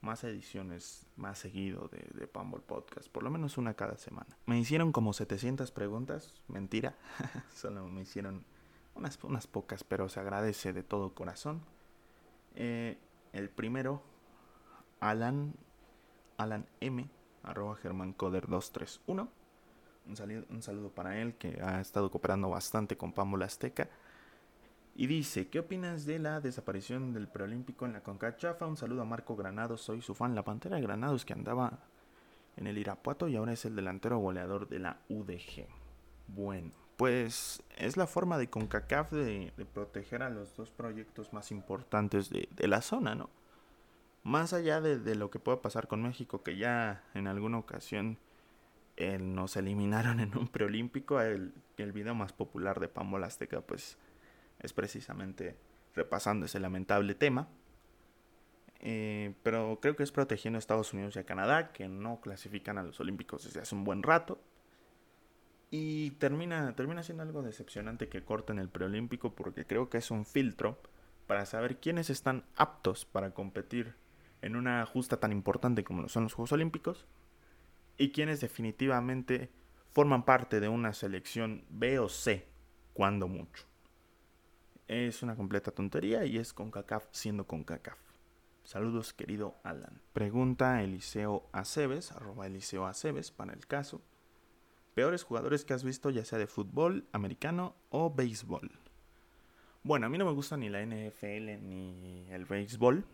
más 0.00 0.24
ediciones 0.24 1.06
más 1.16 1.38
seguido 1.38 1.88
de, 1.88 2.06
de 2.18 2.26
Pumble 2.26 2.60
Podcast, 2.60 3.08
por 3.08 3.22
lo 3.22 3.30
menos 3.30 3.58
una 3.58 3.74
cada 3.74 3.96
semana. 3.96 4.36
Me 4.46 4.58
hicieron 4.58 4.92
como 4.92 5.12
700 5.12 5.70
preguntas, 5.70 6.34
mentira, 6.48 6.94
solo 7.54 7.86
me 7.88 8.02
hicieron 8.02 8.44
unas, 8.94 9.22
unas 9.24 9.46
pocas, 9.46 9.84
pero 9.84 10.08
se 10.08 10.20
agradece 10.20 10.72
de 10.72 10.82
todo 10.82 11.14
corazón. 11.14 11.62
Eh, 12.54 12.98
el 13.32 13.48
primero, 13.48 14.02
Alan, 15.00 15.54
Alan 16.36 16.66
M, 16.80 17.08
arroba 17.42 17.76
Germancoder 17.76 18.48
231. 18.48 19.28
Un 20.06 20.16
saludo, 20.16 20.46
un 20.50 20.62
saludo 20.62 20.90
para 20.90 21.20
él 21.20 21.34
que 21.34 21.60
ha 21.62 21.80
estado 21.80 22.10
cooperando 22.10 22.48
bastante 22.48 22.96
con 22.96 23.12
Pambola 23.12 23.46
Azteca. 23.46 23.88
Y 24.94 25.06
dice, 25.06 25.48
¿qué 25.48 25.60
opinas 25.60 26.04
de 26.04 26.18
la 26.18 26.40
desaparición 26.40 27.12
del 27.12 27.28
preolímpico 27.28 27.86
en 27.86 27.92
la 27.92 28.02
CONCACHAFA? 28.02 28.66
Un 28.66 28.76
saludo 28.76 29.02
a 29.02 29.06
Marco 29.06 29.36
Granados, 29.36 29.80
soy 29.80 30.02
su 30.02 30.14
fan. 30.14 30.34
La 30.34 30.44
Pantera 30.44 30.76
de 30.76 30.82
Granados 30.82 31.24
que 31.24 31.32
andaba 31.32 31.78
en 32.56 32.66
el 32.66 32.78
Irapuato 32.78 33.28
y 33.28 33.36
ahora 33.36 33.52
es 33.52 33.64
el 33.64 33.76
delantero 33.76 34.18
goleador 34.18 34.68
de 34.68 34.80
la 34.80 35.00
UDG. 35.08 35.66
Bueno, 36.28 36.72
pues 36.96 37.62
es 37.78 37.96
la 37.96 38.06
forma 38.06 38.36
de 38.36 38.50
CONCACAF 38.50 39.12
de, 39.12 39.52
proteger 39.72 40.22
a 40.22 40.30
los 40.30 40.54
dos 40.54 40.70
proyectos 40.70 41.32
más 41.32 41.50
importantes 41.50 42.28
de, 42.28 42.48
la 42.68 42.82
zona, 42.82 43.14
¿no? 43.14 43.30
Más 44.22 44.52
allá 44.52 44.82
de, 44.82 45.14
lo 45.14 45.30
que 45.30 45.38
pueda 45.38 45.62
pasar 45.62 45.88
con 45.88 46.02
México, 46.02 46.42
que 46.42 46.58
ya 46.58 47.02
en 47.14 47.26
alguna 47.26 47.56
ocasión 47.56 48.18
eh, 48.98 49.18
nos 49.18 49.56
eliminaron 49.56 50.20
en 50.20 50.36
un 50.36 50.48
preolímpico, 50.48 51.20
el, 51.22 51.54
el 51.78 51.92
video 51.92 52.14
más 52.14 52.34
popular 52.34 52.80
de 52.80 52.88
Pambola 52.88 53.28
Azteca, 53.28 53.62
pues 53.62 53.96
es 54.60 54.72
precisamente 54.72 55.56
repasando 55.94 56.46
ese 56.46 56.60
lamentable 56.60 57.14
tema. 57.14 57.48
Eh, 58.82 59.34
pero 59.42 59.78
creo 59.80 59.94
que 59.94 60.02
es 60.02 60.12
protegiendo 60.12 60.56
a 60.56 60.60
Estados 60.60 60.92
Unidos 60.92 61.16
y 61.16 61.18
a 61.18 61.24
Canadá, 61.24 61.72
que 61.72 61.88
no 61.88 62.20
clasifican 62.20 62.78
a 62.78 62.82
los 62.82 62.98
Olímpicos 63.00 63.44
desde 63.44 63.60
hace 63.60 63.74
un 63.74 63.84
buen 63.84 64.02
rato. 64.02 64.40
Y 65.70 66.12
termina, 66.12 66.74
termina 66.74 67.02
siendo 67.02 67.22
algo 67.22 67.42
decepcionante 67.42 68.08
que 68.08 68.24
corten 68.24 68.58
el 68.58 68.68
preolímpico 68.68 69.34
porque 69.34 69.66
creo 69.66 69.88
que 69.88 69.98
es 69.98 70.10
un 70.10 70.24
filtro 70.26 70.80
para 71.26 71.46
saber 71.46 71.78
quiénes 71.78 72.10
están 72.10 72.44
aptos 72.56 73.04
para 73.04 73.32
competir 73.32 73.94
en 74.42 74.56
una 74.56 74.84
justa 74.86 75.18
tan 75.18 75.30
importante 75.30 75.84
como 75.84 76.08
son 76.08 76.24
los 76.24 76.34
Juegos 76.34 76.52
Olímpicos 76.52 77.06
y 77.98 78.10
quienes 78.10 78.40
definitivamente 78.40 79.50
forman 79.90 80.24
parte 80.24 80.58
de 80.58 80.68
una 80.68 80.92
selección 80.92 81.64
B 81.68 81.98
o 81.98 82.08
C, 82.08 82.46
cuando 82.94 83.28
mucho. 83.28 83.69
Es 84.90 85.22
una 85.22 85.36
completa 85.36 85.70
tontería 85.70 86.24
y 86.24 86.36
es 86.36 86.52
CONCACAF 86.52 87.06
siendo 87.12 87.46
CONCACAF. 87.46 87.96
Saludos, 88.64 89.12
querido 89.12 89.54
Alan. 89.62 90.02
Pregunta 90.12 90.82
Eliseo 90.82 91.48
Aceves, 91.52 92.10
arroba 92.10 92.48
Eliseo 92.48 92.86
Aceves, 92.86 93.30
para 93.30 93.52
el 93.52 93.68
caso. 93.68 94.02
Peores 94.94 95.22
jugadores 95.22 95.64
que 95.64 95.74
has 95.74 95.84
visto, 95.84 96.10
ya 96.10 96.24
sea 96.24 96.40
de 96.40 96.48
fútbol, 96.48 97.06
americano 97.12 97.76
o 97.90 98.12
béisbol. 98.12 98.68
Bueno, 99.84 100.06
a 100.06 100.08
mí 100.08 100.18
no 100.18 100.24
me 100.24 100.32
gusta 100.32 100.56
ni 100.56 100.68
la 100.68 100.84
NFL 100.84 101.68
ni 101.68 102.26
el 102.28 102.44
béisbol. 102.44 103.04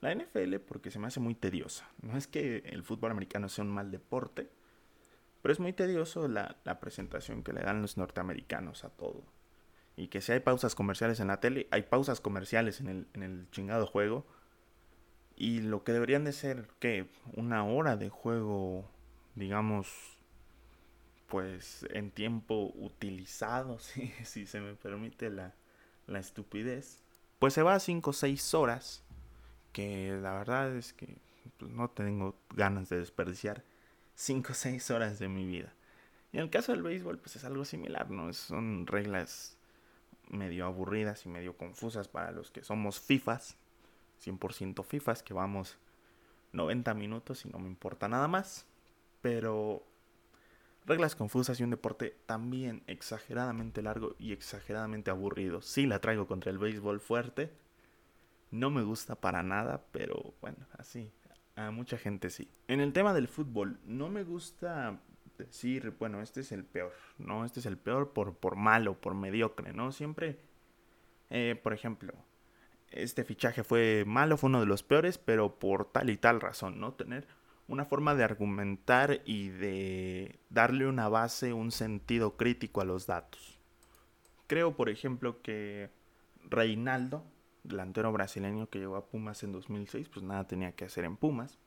La 0.00 0.14
NFL 0.14 0.58
porque 0.58 0.92
se 0.92 1.00
me 1.00 1.08
hace 1.08 1.18
muy 1.18 1.34
tediosa. 1.34 1.90
No 2.02 2.16
es 2.16 2.28
que 2.28 2.58
el 2.66 2.84
fútbol 2.84 3.10
americano 3.10 3.48
sea 3.48 3.64
un 3.64 3.72
mal 3.72 3.90
deporte, 3.90 4.48
pero 5.42 5.52
es 5.52 5.58
muy 5.58 5.72
tedioso 5.72 6.28
la, 6.28 6.56
la 6.62 6.78
presentación 6.78 7.42
que 7.42 7.52
le 7.52 7.62
dan 7.62 7.82
los 7.82 7.96
norteamericanos 7.96 8.84
a 8.84 8.90
todo 8.90 9.24
y 10.02 10.08
que 10.08 10.20
si 10.20 10.32
hay 10.32 10.40
pausas 10.40 10.74
comerciales 10.74 11.20
en 11.20 11.28
la 11.28 11.38
tele, 11.38 11.68
hay 11.70 11.82
pausas 11.82 12.20
comerciales 12.20 12.80
en 12.80 12.88
el, 12.88 13.06
en 13.14 13.22
el 13.22 13.48
chingado 13.52 13.86
juego. 13.86 14.26
Y 15.36 15.60
lo 15.60 15.84
que 15.84 15.92
deberían 15.92 16.24
de 16.24 16.32
ser, 16.32 16.68
que 16.80 17.08
Una 17.34 17.64
hora 17.64 17.96
de 17.96 18.08
juego, 18.08 18.90
digamos, 19.36 19.88
pues 21.28 21.86
en 21.90 22.10
tiempo 22.10 22.72
utilizado, 22.74 23.78
si, 23.78 24.08
si 24.24 24.44
se 24.44 24.60
me 24.60 24.74
permite 24.74 25.30
la, 25.30 25.54
la 26.08 26.18
estupidez. 26.18 27.00
Pues 27.38 27.54
se 27.54 27.62
va 27.62 27.76
a 27.76 27.80
5 27.80 28.10
o 28.10 28.12
6 28.12 28.54
horas, 28.54 29.04
que 29.72 30.18
la 30.20 30.32
verdad 30.32 30.74
es 30.74 30.92
que 30.92 31.16
pues, 31.58 31.70
no 31.70 31.90
tengo 31.90 32.36
ganas 32.56 32.88
de 32.88 32.98
desperdiciar 32.98 33.62
5 34.16 34.50
o 34.50 34.54
6 34.54 34.90
horas 34.90 35.20
de 35.20 35.28
mi 35.28 35.46
vida. 35.46 35.72
Y 36.32 36.38
en 36.38 36.42
el 36.42 36.50
caso 36.50 36.72
del 36.72 36.82
béisbol, 36.82 37.18
pues 37.18 37.36
es 37.36 37.44
algo 37.44 37.64
similar, 37.64 38.10
¿no? 38.10 38.32
Son 38.32 38.88
reglas 38.88 39.58
medio 40.32 40.66
aburridas 40.66 41.24
y 41.26 41.28
medio 41.28 41.56
confusas 41.56 42.08
para 42.08 42.32
los 42.32 42.50
que 42.50 42.64
somos 42.64 43.00
FIFAs, 43.00 43.56
100% 44.24 44.84
FIFAs, 44.84 45.22
que 45.22 45.34
vamos 45.34 45.78
90 46.52 46.94
minutos 46.94 47.44
y 47.46 47.50
no 47.50 47.58
me 47.58 47.68
importa 47.68 48.08
nada 48.08 48.28
más. 48.28 48.66
Pero 49.20 49.82
reglas 50.86 51.14
confusas 51.14 51.60
y 51.60 51.64
un 51.64 51.70
deporte 51.70 52.16
también 52.26 52.82
exageradamente 52.86 53.82
largo 53.82 54.16
y 54.18 54.32
exageradamente 54.32 55.10
aburrido. 55.10 55.62
Sí 55.62 55.86
la 55.86 56.00
traigo 56.00 56.26
contra 56.26 56.50
el 56.50 56.58
béisbol 56.58 57.00
fuerte. 57.00 57.52
No 58.50 58.70
me 58.70 58.82
gusta 58.82 59.14
para 59.14 59.42
nada, 59.42 59.84
pero 59.92 60.34
bueno, 60.40 60.58
así. 60.78 61.10
A 61.54 61.70
mucha 61.70 61.98
gente 61.98 62.30
sí. 62.30 62.48
En 62.66 62.80
el 62.80 62.92
tema 62.92 63.12
del 63.12 63.28
fútbol, 63.28 63.78
no 63.84 64.08
me 64.08 64.24
gusta 64.24 64.98
decir, 65.38 65.94
bueno, 65.98 66.20
este 66.20 66.40
es 66.40 66.52
el 66.52 66.64
peor, 66.64 66.92
¿no? 67.18 67.44
Este 67.44 67.60
es 67.60 67.66
el 67.66 67.76
peor 67.76 68.12
por, 68.12 68.34
por 68.36 68.56
malo, 68.56 68.94
por 68.94 69.14
mediocre, 69.14 69.72
¿no? 69.72 69.92
Siempre, 69.92 70.38
eh, 71.30 71.58
por 71.62 71.72
ejemplo, 71.72 72.12
este 72.90 73.24
fichaje 73.24 73.64
fue 73.64 74.04
malo, 74.06 74.36
fue 74.36 74.48
uno 74.48 74.60
de 74.60 74.66
los 74.66 74.82
peores, 74.82 75.18
pero 75.18 75.58
por 75.58 75.86
tal 75.90 76.10
y 76.10 76.16
tal 76.16 76.40
razón, 76.40 76.80
¿no? 76.80 76.92
Tener 76.92 77.26
una 77.68 77.84
forma 77.84 78.14
de 78.14 78.24
argumentar 78.24 79.22
y 79.24 79.48
de 79.48 80.38
darle 80.50 80.86
una 80.86 81.08
base, 81.08 81.52
un 81.52 81.72
sentido 81.72 82.36
crítico 82.36 82.80
a 82.80 82.84
los 82.84 83.06
datos. 83.06 83.58
Creo, 84.46 84.76
por 84.76 84.90
ejemplo, 84.90 85.40
que 85.40 85.90
Reinaldo, 86.44 87.24
delantero 87.62 88.12
brasileño 88.12 88.68
que 88.68 88.78
llegó 88.78 88.96
a 88.96 89.06
Pumas 89.06 89.42
en 89.42 89.52
2006, 89.52 90.08
pues 90.08 90.22
nada 90.24 90.46
tenía 90.46 90.72
que 90.72 90.84
hacer 90.84 91.04
en 91.04 91.16
Pumas. 91.16 91.58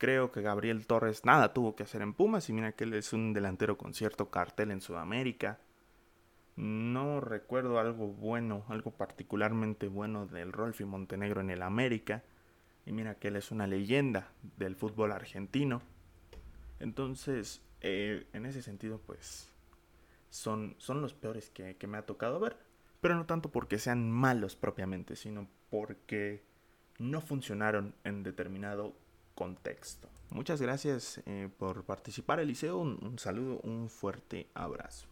Creo 0.00 0.32
que 0.32 0.40
Gabriel 0.40 0.86
Torres 0.86 1.26
nada 1.26 1.52
tuvo 1.52 1.76
que 1.76 1.82
hacer 1.82 2.00
en 2.00 2.14
Pumas 2.14 2.48
y 2.48 2.54
mira 2.54 2.72
que 2.72 2.84
él 2.84 2.94
es 2.94 3.12
un 3.12 3.34
delantero 3.34 3.76
con 3.76 3.92
cierto 3.92 4.30
cartel 4.30 4.70
en 4.70 4.80
Sudamérica. 4.80 5.60
No 6.56 7.20
recuerdo 7.20 7.78
algo 7.78 8.06
bueno, 8.06 8.64
algo 8.68 8.92
particularmente 8.92 9.88
bueno 9.88 10.26
del 10.26 10.54
Rolfi 10.54 10.86
Montenegro 10.86 11.42
en 11.42 11.50
el 11.50 11.60
América. 11.60 12.24
Y 12.86 12.92
mira 12.92 13.16
que 13.16 13.28
él 13.28 13.36
es 13.36 13.50
una 13.50 13.66
leyenda 13.66 14.32
del 14.56 14.74
fútbol 14.74 15.12
argentino. 15.12 15.82
Entonces, 16.78 17.60
eh, 17.82 18.26
en 18.32 18.46
ese 18.46 18.62
sentido, 18.62 19.02
pues, 19.04 19.52
son, 20.30 20.76
son 20.78 21.02
los 21.02 21.12
peores 21.12 21.50
que, 21.50 21.76
que 21.76 21.86
me 21.86 21.98
ha 21.98 22.06
tocado 22.06 22.40
ver. 22.40 22.56
Pero 23.02 23.16
no 23.16 23.26
tanto 23.26 23.50
porque 23.50 23.78
sean 23.78 24.10
malos 24.10 24.56
propiamente, 24.56 25.14
sino 25.14 25.46
porque 25.68 26.42
no 26.98 27.20
funcionaron 27.20 27.94
en 28.02 28.22
determinado 28.22 28.94
contexto. 29.34 30.08
Muchas 30.30 30.62
gracias 30.62 31.20
eh, 31.26 31.48
por 31.58 31.84
participar, 31.84 32.38
Eliseo. 32.38 32.78
Un, 32.78 33.18
saludo, 33.18 33.60
un 33.64 33.88
fuerte 33.88 34.48
abrazo. 34.54 35.08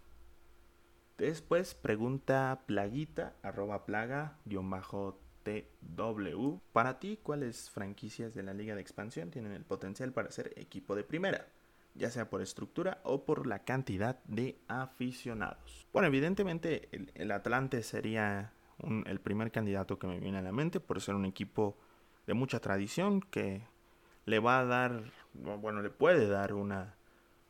Después 1.18 1.74
pregunta 1.74 2.62
plaguita, 2.66 3.34
arroba 3.42 3.84
plaga, 3.84 4.38
guion 4.44 4.70
bajo 4.70 5.18
TW. 5.42 6.58
Para 6.72 7.00
ti, 7.00 7.18
¿cuáles 7.20 7.68
franquicias 7.70 8.34
de 8.34 8.44
la 8.44 8.54
Liga 8.54 8.76
de 8.76 8.80
Expansión 8.80 9.30
tienen 9.30 9.52
el 9.52 9.64
potencial 9.64 10.12
para 10.12 10.30
ser 10.30 10.52
equipo 10.56 10.94
de 10.94 11.02
primera? 11.02 11.48
Ya 11.96 12.10
sea 12.10 12.30
por 12.30 12.40
estructura 12.40 13.00
o 13.02 13.24
por 13.24 13.48
la 13.48 13.64
cantidad 13.64 14.22
de 14.24 14.56
aficionados. 14.68 15.88
Bueno, 15.92 16.06
evidentemente 16.06 16.88
el, 17.14 17.32
Atlante 17.32 17.82
sería 17.82 18.52
el 19.06 19.20
primer 19.20 19.50
candidato 19.50 19.98
que 19.98 20.06
me 20.06 20.20
viene 20.20 20.38
a 20.38 20.42
la 20.42 20.52
mente 20.52 20.78
por 20.78 21.00
ser 21.00 21.16
un 21.16 21.24
equipo 21.24 21.76
de 22.28 22.34
mucha 22.34 22.60
tradición 22.60 23.20
que 23.20 23.62
le 24.28 24.38
va 24.38 24.60
a 24.60 24.64
dar, 24.64 25.02
bueno, 25.32 25.82
le 25.82 25.90
puede 25.90 26.28
dar 26.28 26.52
una, 26.52 26.94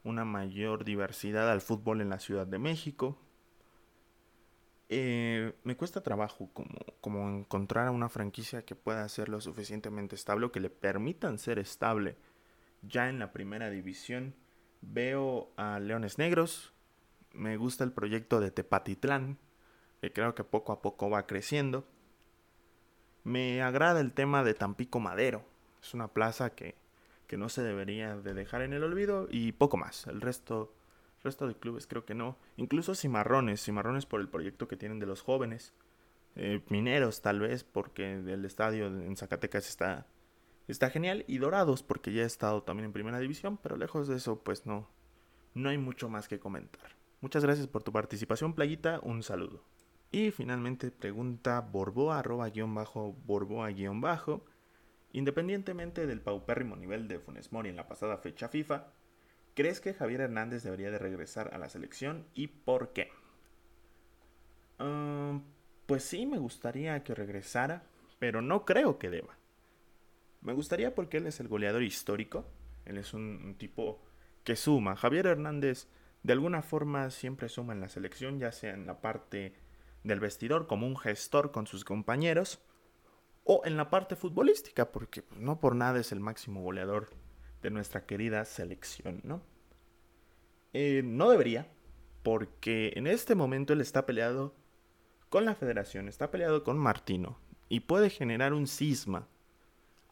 una 0.05 0.25
mayor 0.25 0.85
diversidad 0.85 1.51
al 1.51 1.61
fútbol 1.61 2.01
en 2.01 2.11
la 2.11 2.21
Ciudad 2.21 2.47
de 2.47 2.59
México. 2.59 3.19
Eh, 4.89 5.55
me 5.65 5.77
cuesta 5.77 6.03
trabajo 6.03 6.51
como, 6.55 6.79
como 7.01 7.29
encontrar 7.29 7.91
una 7.91 8.09
franquicia 8.09 8.65
que 8.65 8.75
pueda 8.75 9.07
ser 9.09 9.29
lo 9.29 9.41
suficientemente 9.41 10.15
estable 10.15 10.47
o 10.47 10.53
que 10.53 10.61
le 10.61 10.71
permitan 10.71 11.39
ser 11.39 11.59
estable 11.59 12.17
ya 12.83 13.09
en 13.09 13.19
la 13.19 13.33
primera 13.33 13.71
división 13.71 14.35
veo 14.81 15.53
a 15.57 15.81
Leones 15.81 16.19
Negros. 16.19 16.73
Me 17.33 17.57
gusta 17.57 17.85
el 17.85 17.93
proyecto 17.93 18.41
de 18.41 18.51
Tepatitlán, 18.51 19.39
que 20.01 20.13
creo 20.13 20.35
que 20.35 20.45
poco 20.45 20.73
a 20.73 20.81
poco 20.81 21.11
va 21.11 21.27
creciendo. 21.27 21.85
Me 23.25 23.63
agrada 23.63 24.01
el 24.01 24.13
tema 24.13 24.45
de 24.45 24.55
Tampico 24.55 25.01
Madero. 25.01 25.45
Es 25.83 25.95
una 25.95 26.09
plaza 26.09 26.51
que, 26.51 26.75
que 27.27 27.37
no 27.37 27.49
se 27.49 27.63
debería 27.63 28.17
de 28.17 28.35
dejar 28.35 28.63
en 28.63 28.73
el 28.73 28.83
olvido 28.83 29.29
y 29.31 29.53
poco 29.53 29.77
más. 29.77 30.07
El 30.07 30.21
resto, 30.21 30.75
resto 31.23 31.47
de 31.47 31.55
clubes 31.55 31.87
creo 31.87 32.05
que 32.05 32.15
no. 32.15 32.37
Incluso 32.57 32.95
Cimarrones, 32.95 33.65
Cimarrones 33.65 34.07
por 34.07 34.21
el 34.21 34.29
proyecto 34.29 34.67
que 34.67 34.77
tienen 34.77 34.99
de 34.99 35.07
los 35.07 35.23
jóvenes. 35.23 35.75
Eh, 36.37 36.63
mineros 36.69 37.21
tal 37.21 37.41
vez 37.41 37.65
porque 37.65 38.15
el 38.15 38.45
estadio 38.45 38.87
en 38.87 39.17
Zacatecas 39.17 39.69
está, 39.69 40.07
está 40.67 40.91
genial. 40.91 41.25
Y 41.29 41.39
Dorados 41.39 41.83
porque 41.83 42.13
ya 42.13 42.23
he 42.23 42.27
estado 42.27 42.63
también 42.63 42.87
en 42.87 42.93
primera 42.93 43.19
división. 43.19 43.59
Pero 43.63 43.77
lejos 43.77 44.09
de 44.09 44.17
eso 44.17 44.43
pues 44.43 44.67
no, 44.67 44.89
no 45.55 45.69
hay 45.69 45.79
mucho 45.79 46.09
más 46.09 46.29
que 46.29 46.39
comentar. 46.39 46.97
Muchas 47.21 47.45
gracias 47.45 47.67
por 47.67 47.83
tu 47.83 47.93
participación, 47.93 48.55
Playita. 48.55 49.01
Un 49.03 49.23
saludo. 49.23 49.65
Y 50.11 50.31
finalmente 50.31 50.91
pregunta 50.91 51.61
Borboa, 51.61 52.21
arroba 52.21 52.49
guion 52.49 52.75
bajo, 52.75 53.13
Borboa 53.27 53.69
guion 53.69 54.01
bajo. 54.01 54.45
Independientemente 55.13 56.07
del 56.07 56.21
paupérrimo 56.21 56.77
nivel 56.77 57.09
de 57.09 57.19
Funes 57.19 57.53
Mori 57.53 57.71
en 57.71 57.77
la 57.77 57.89
pasada 57.89 58.19
fecha 58.19 58.49
FIFA, 58.49 58.89
¿crees 59.55 59.81
que 59.81 59.95
Javier 59.95 60.21
Hernández 60.21 60.63
debería 60.63 60.91
de 60.91 60.99
regresar 60.99 61.55
a 61.55 61.59
la 61.59 61.69
selección 61.69 62.27
y 62.35 62.49
por 62.49 62.93
qué? 62.93 63.11
Pues 65.87 66.05
sí, 66.05 66.27
me 66.27 66.39
gustaría 66.39 67.03
que 67.03 67.15
regresara, 67.15 67.83
pero 68.19 68.43
no 68.43 68.65
creo 68.65 68.99
que 68.99 69.11
deba. 69.11 69.37
Me 70.43 70.53
gustaría 70.53 70.95
porque 70.95 71.17
él 71.17 71.27
es 71.27 71.41
el 71.41 71.49
goleador 71.49 71.83
histórico, 71.83 72.45
él 72.85 72.99
es 72.99 73.15
un 73.15 73.57
tipo 73.59 74.01
que 74.45 74.55
suma. 74.55 74.95
Javier 74.95 75.27
Hernández 75.27 75.89
de 76.23 76.33
alguna 76.33 76.63
forma 76.63 77.11
siempre 77.11 77.49
suma 77.49 77.73
en 77.73 77.81
la 77.81 77.89
selección, 77.89 78.39
ya 78.39 78.53
sea 78.53 78.75
en 78.75 78.87
la 78.87 79.01
parte 79.01 79.55
del 80.05 80.21
vestidor 80.21 80.67
como 80.67 80.87
un 80.87 80.97
gestor 80.97 81.51
con 81.51 81.67
sus 81.67 81.85
compañeros 81.85 82.61
o 83.51 83.63
en 83.65 83.79
la 83.79 83.89
parte 83.89 84.15
futbolística, 84.15 84.93
porque 84.93 85.23
pues, 85.23 85.41
no 85.41 85.59
por 85.59 85.75
nada 85.75 85.99
es 85.99 86.13
el 86.13 86.21
máximo 86.21 86.63
goleador 86.63 87.09
de 87.63 87.71
nuestra 87.71 88.05
querida 88.05 88.45
selección, 88.45 89.23
¿no? 89.25 89.41
Eh, 90.75 91.01
no 91.03 91.31
debería, 91.31 91.67
porque 92.23 92.93
en 92.95 93.07
este 93.07 93.35
momento 93.35 93.73
él 93.73 93.81
está 93.81 94.05
peleado 94.05 94.55
con 95.31 95.47
la 95.47 95.55
federación, 95.55 96.09
está 96.09 96.31
peleado 96.31 96.63
con 96.63 96.77
Martino 96.77 97.39
y 97.71 97.81
puede 97.81 98.11
generar 98.11 98.53
un 98.53 98.67
cisma, 98.67 99.27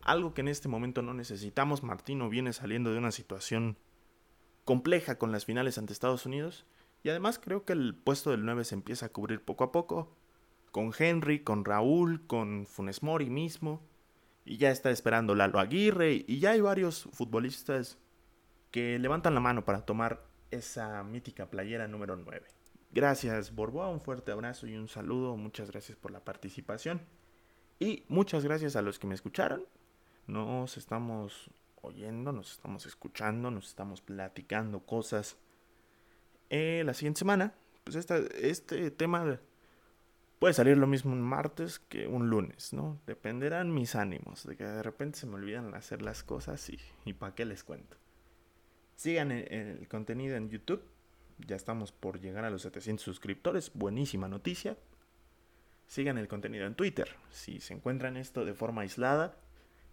algo 0.01 0.33
que 0.33 0.41
en 0.41 0.49
este 0.49 0.69
momento 0.69 1.03
no 1.03 1.13
necesitamos. 1.13 1.83
Martino 1.83 2.31
viene 2.31 2.55
saliendo 2.55 2.91
de 2.91 2.99
una 2.99 3.13
situación 3.13 3.77
compleja 4.65 5.19
con 5.19 5.31
las 5.31 5.45
finales 5.45 5.77
ante 5.77 5.93
Estados 5.93 6.25
Unidos 6.25 6.65
y 7.03 7.11
además 7.11 7.39
creo 7.39 7.67
que 7.67 7.75
el 7.75 7.95
puesto 7.95 8.31
del 8.31 8.47
9 8.47 8.65
se 8.65 8.77
empieza 8.77 9.07
a 9.07 9.11
cubrir 9.11 9.43
poco 9.43 9.65
a 9.65 9.73
poco. 9.73 10.17
Con 10.77 10.93
Henry, 10.99 11.39
con 11.39 11.65
Raúl, 11.65 12.27
con 12.27 12.67
Funes 12.67 13.03
Mori 13.03 13.31
mismo. 13.31 13.81
Y 14.45 14.59
ya 14.59 14.71
está 14.71 14.91
esperando 14.91 15.35
Lalo 15.35 15.59
Aguirre. 15.59 16.23
Y 16.29 16.39
ya 16.39 16.51
hay 16.51 16.61
varios 16.61 17.09
futbolistas 17.15 17.97
que 18.71 18.99
levantan 18.99 19.33
la 19.33 19.41
mano 19.41 19.65
para 19.65 19.87
tomar 19.87 20.23
esa 20.51 21.03
mítica 21.03 21.49
playera 21.49 21.89
número 21.89 22.15
9. 22.15 22.47
Gracias 22.93 23.55
Borboa, 23.55 23.89
un 23.89 24.03
fuerte 24.03 24.33
abrazo 24.33 24.67
y 24.67 24.77
un 24.77 24.87
saludo. 24.87 25.39
Muchas 25.39 25.71
gracias 25.71 25.97
por 25.97 26.11
la 26.11 26.21
participación. 26.21 27.01
Y 27.79 28.05
muchas 28.09 28.45
gracias 28.45 28.77
a 28.77 28.83
los 28.83 28.99
que 28.99 29.07
me 29.07 29.15
escucharon. 29.15 29.65
Nos 30.27 30.77
estamos 30.77 31.51
oyendo, 31.81 32.33
nos 32.33 32.53
estamos 32.53 32.85
escuchando, 32.85 33.51
nos 33.51 33.69
estamos 33.69 34.03
platicando 34.03 34.81
cosas 34.81 35.39
eh, 36.51 36.83
la 36.85 36.93
siguiente 36.93 37.21
semana, 37.21 37.55
pues 37.83 37.97
este 37.97 38.91
tema 38.91 39.41
puede 40.39 40.55
salir 40.55 40.77
lo 40.77 40.87
mismo 40.87 41.13
un 41.13 41.23
martes 41.23 41.79
que 41.79 42.07
un 42.07 42.29
lunes, 42.29 42.73
¿no? 42.73 43.01
Dependerán 43.07 43.73
mis 43.73 43.95
ánimos, 43.95 44.47
de 44.47 44.57
que 44.57 44.65
de 44.65 44.83
repente 44.83 45.19
se 45.19 45.27
me 45.27 45.35
olvidan 45.35 45.75
hacer 45.75 46.03
las 46.03 46.23
cosas 46.23 46.69
y, 46.69 46.79
y 47.05 47.15
para 47.15 47.35
qué 47.35 47.45
les 47.45 47.65
cuento. 47.65 47.97
Sigan 48.97 49.31
el, 49.31 49.53
el, 49.53 49.89
contenido 49.89 50.37
en 50.37 50.49
YouTube, 50.49 50.83
ya 51.39 51.57
estamos 51.57 51.93
por 51.93 52.21
llegar 52.21 52.45
a 52.45 52.51
los 52.51 52.63
700 52.63 53.05
suscriptores, 53.05 53.71
buenísima 53.75 54.29
noticia. 54.29 54.77
Sigan 55.87 56.19
el 56.19 56.29
contenido 56.29 56.67
en 56.67 56.75
Twitter, 56.75 57.09
si 57.31 57.61
se 57.61 57.75
encuentran 57.75 58.17
esto 58.17 58.45
de 58.45 58.55
forma 58.55 58.83
aislada, 58.83 59.37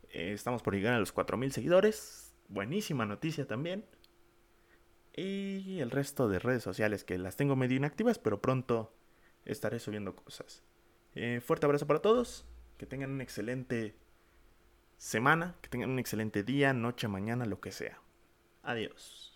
eh, 0.10 0.34
estamos 0.34 0.64
por 0.64 0.74
llegar 0.74 0.94
a 0.94 1.00
los 1.00 1.12
4000 1.12 1.52
seguidores, 1.52 2.34
buenísima 2.48 3.06
noticia 3.06 3.46
también 3.46 3.86
y 5.16 5.80
el 5.80 5.92
resto 5.92 6.28
de 6.28 6.40
redes 6.40 6.64
sociales 6.64 7.04
que 7.04 7.18
las 7.18 7.36
tengo 7.36 7.56
medio 7.56 7.78
inactivas, 7.78 8.18
pero 8.18 8.42
pronto 8.42 8.94
estaré 9.46 9.80
subiendo 9.80 10.16
cosas. 10.16 10.64
Eh, 11.16 11.42
fuerte 11.46 11.66
abrazo 11.66 11.88
para 11.88 12.02
todos, 12.02 12.46
que 12.78 12.86
tengan 12.86 13.12
una 13.12 13.24
excelente 13.24 13.96
semana, 14.98 15.56
que 15.62 15.70
tengan 15.70 15.92
un 15.92 16.00
excelente 16.00 16.44
día, 16.44 16.74
noche, 16.74 17.08
mañana, 17.08 17.46
lo 17.46 17.60
que 17.60 17.72
sea. 17.72 18.00
Adiós. 18.64 19.33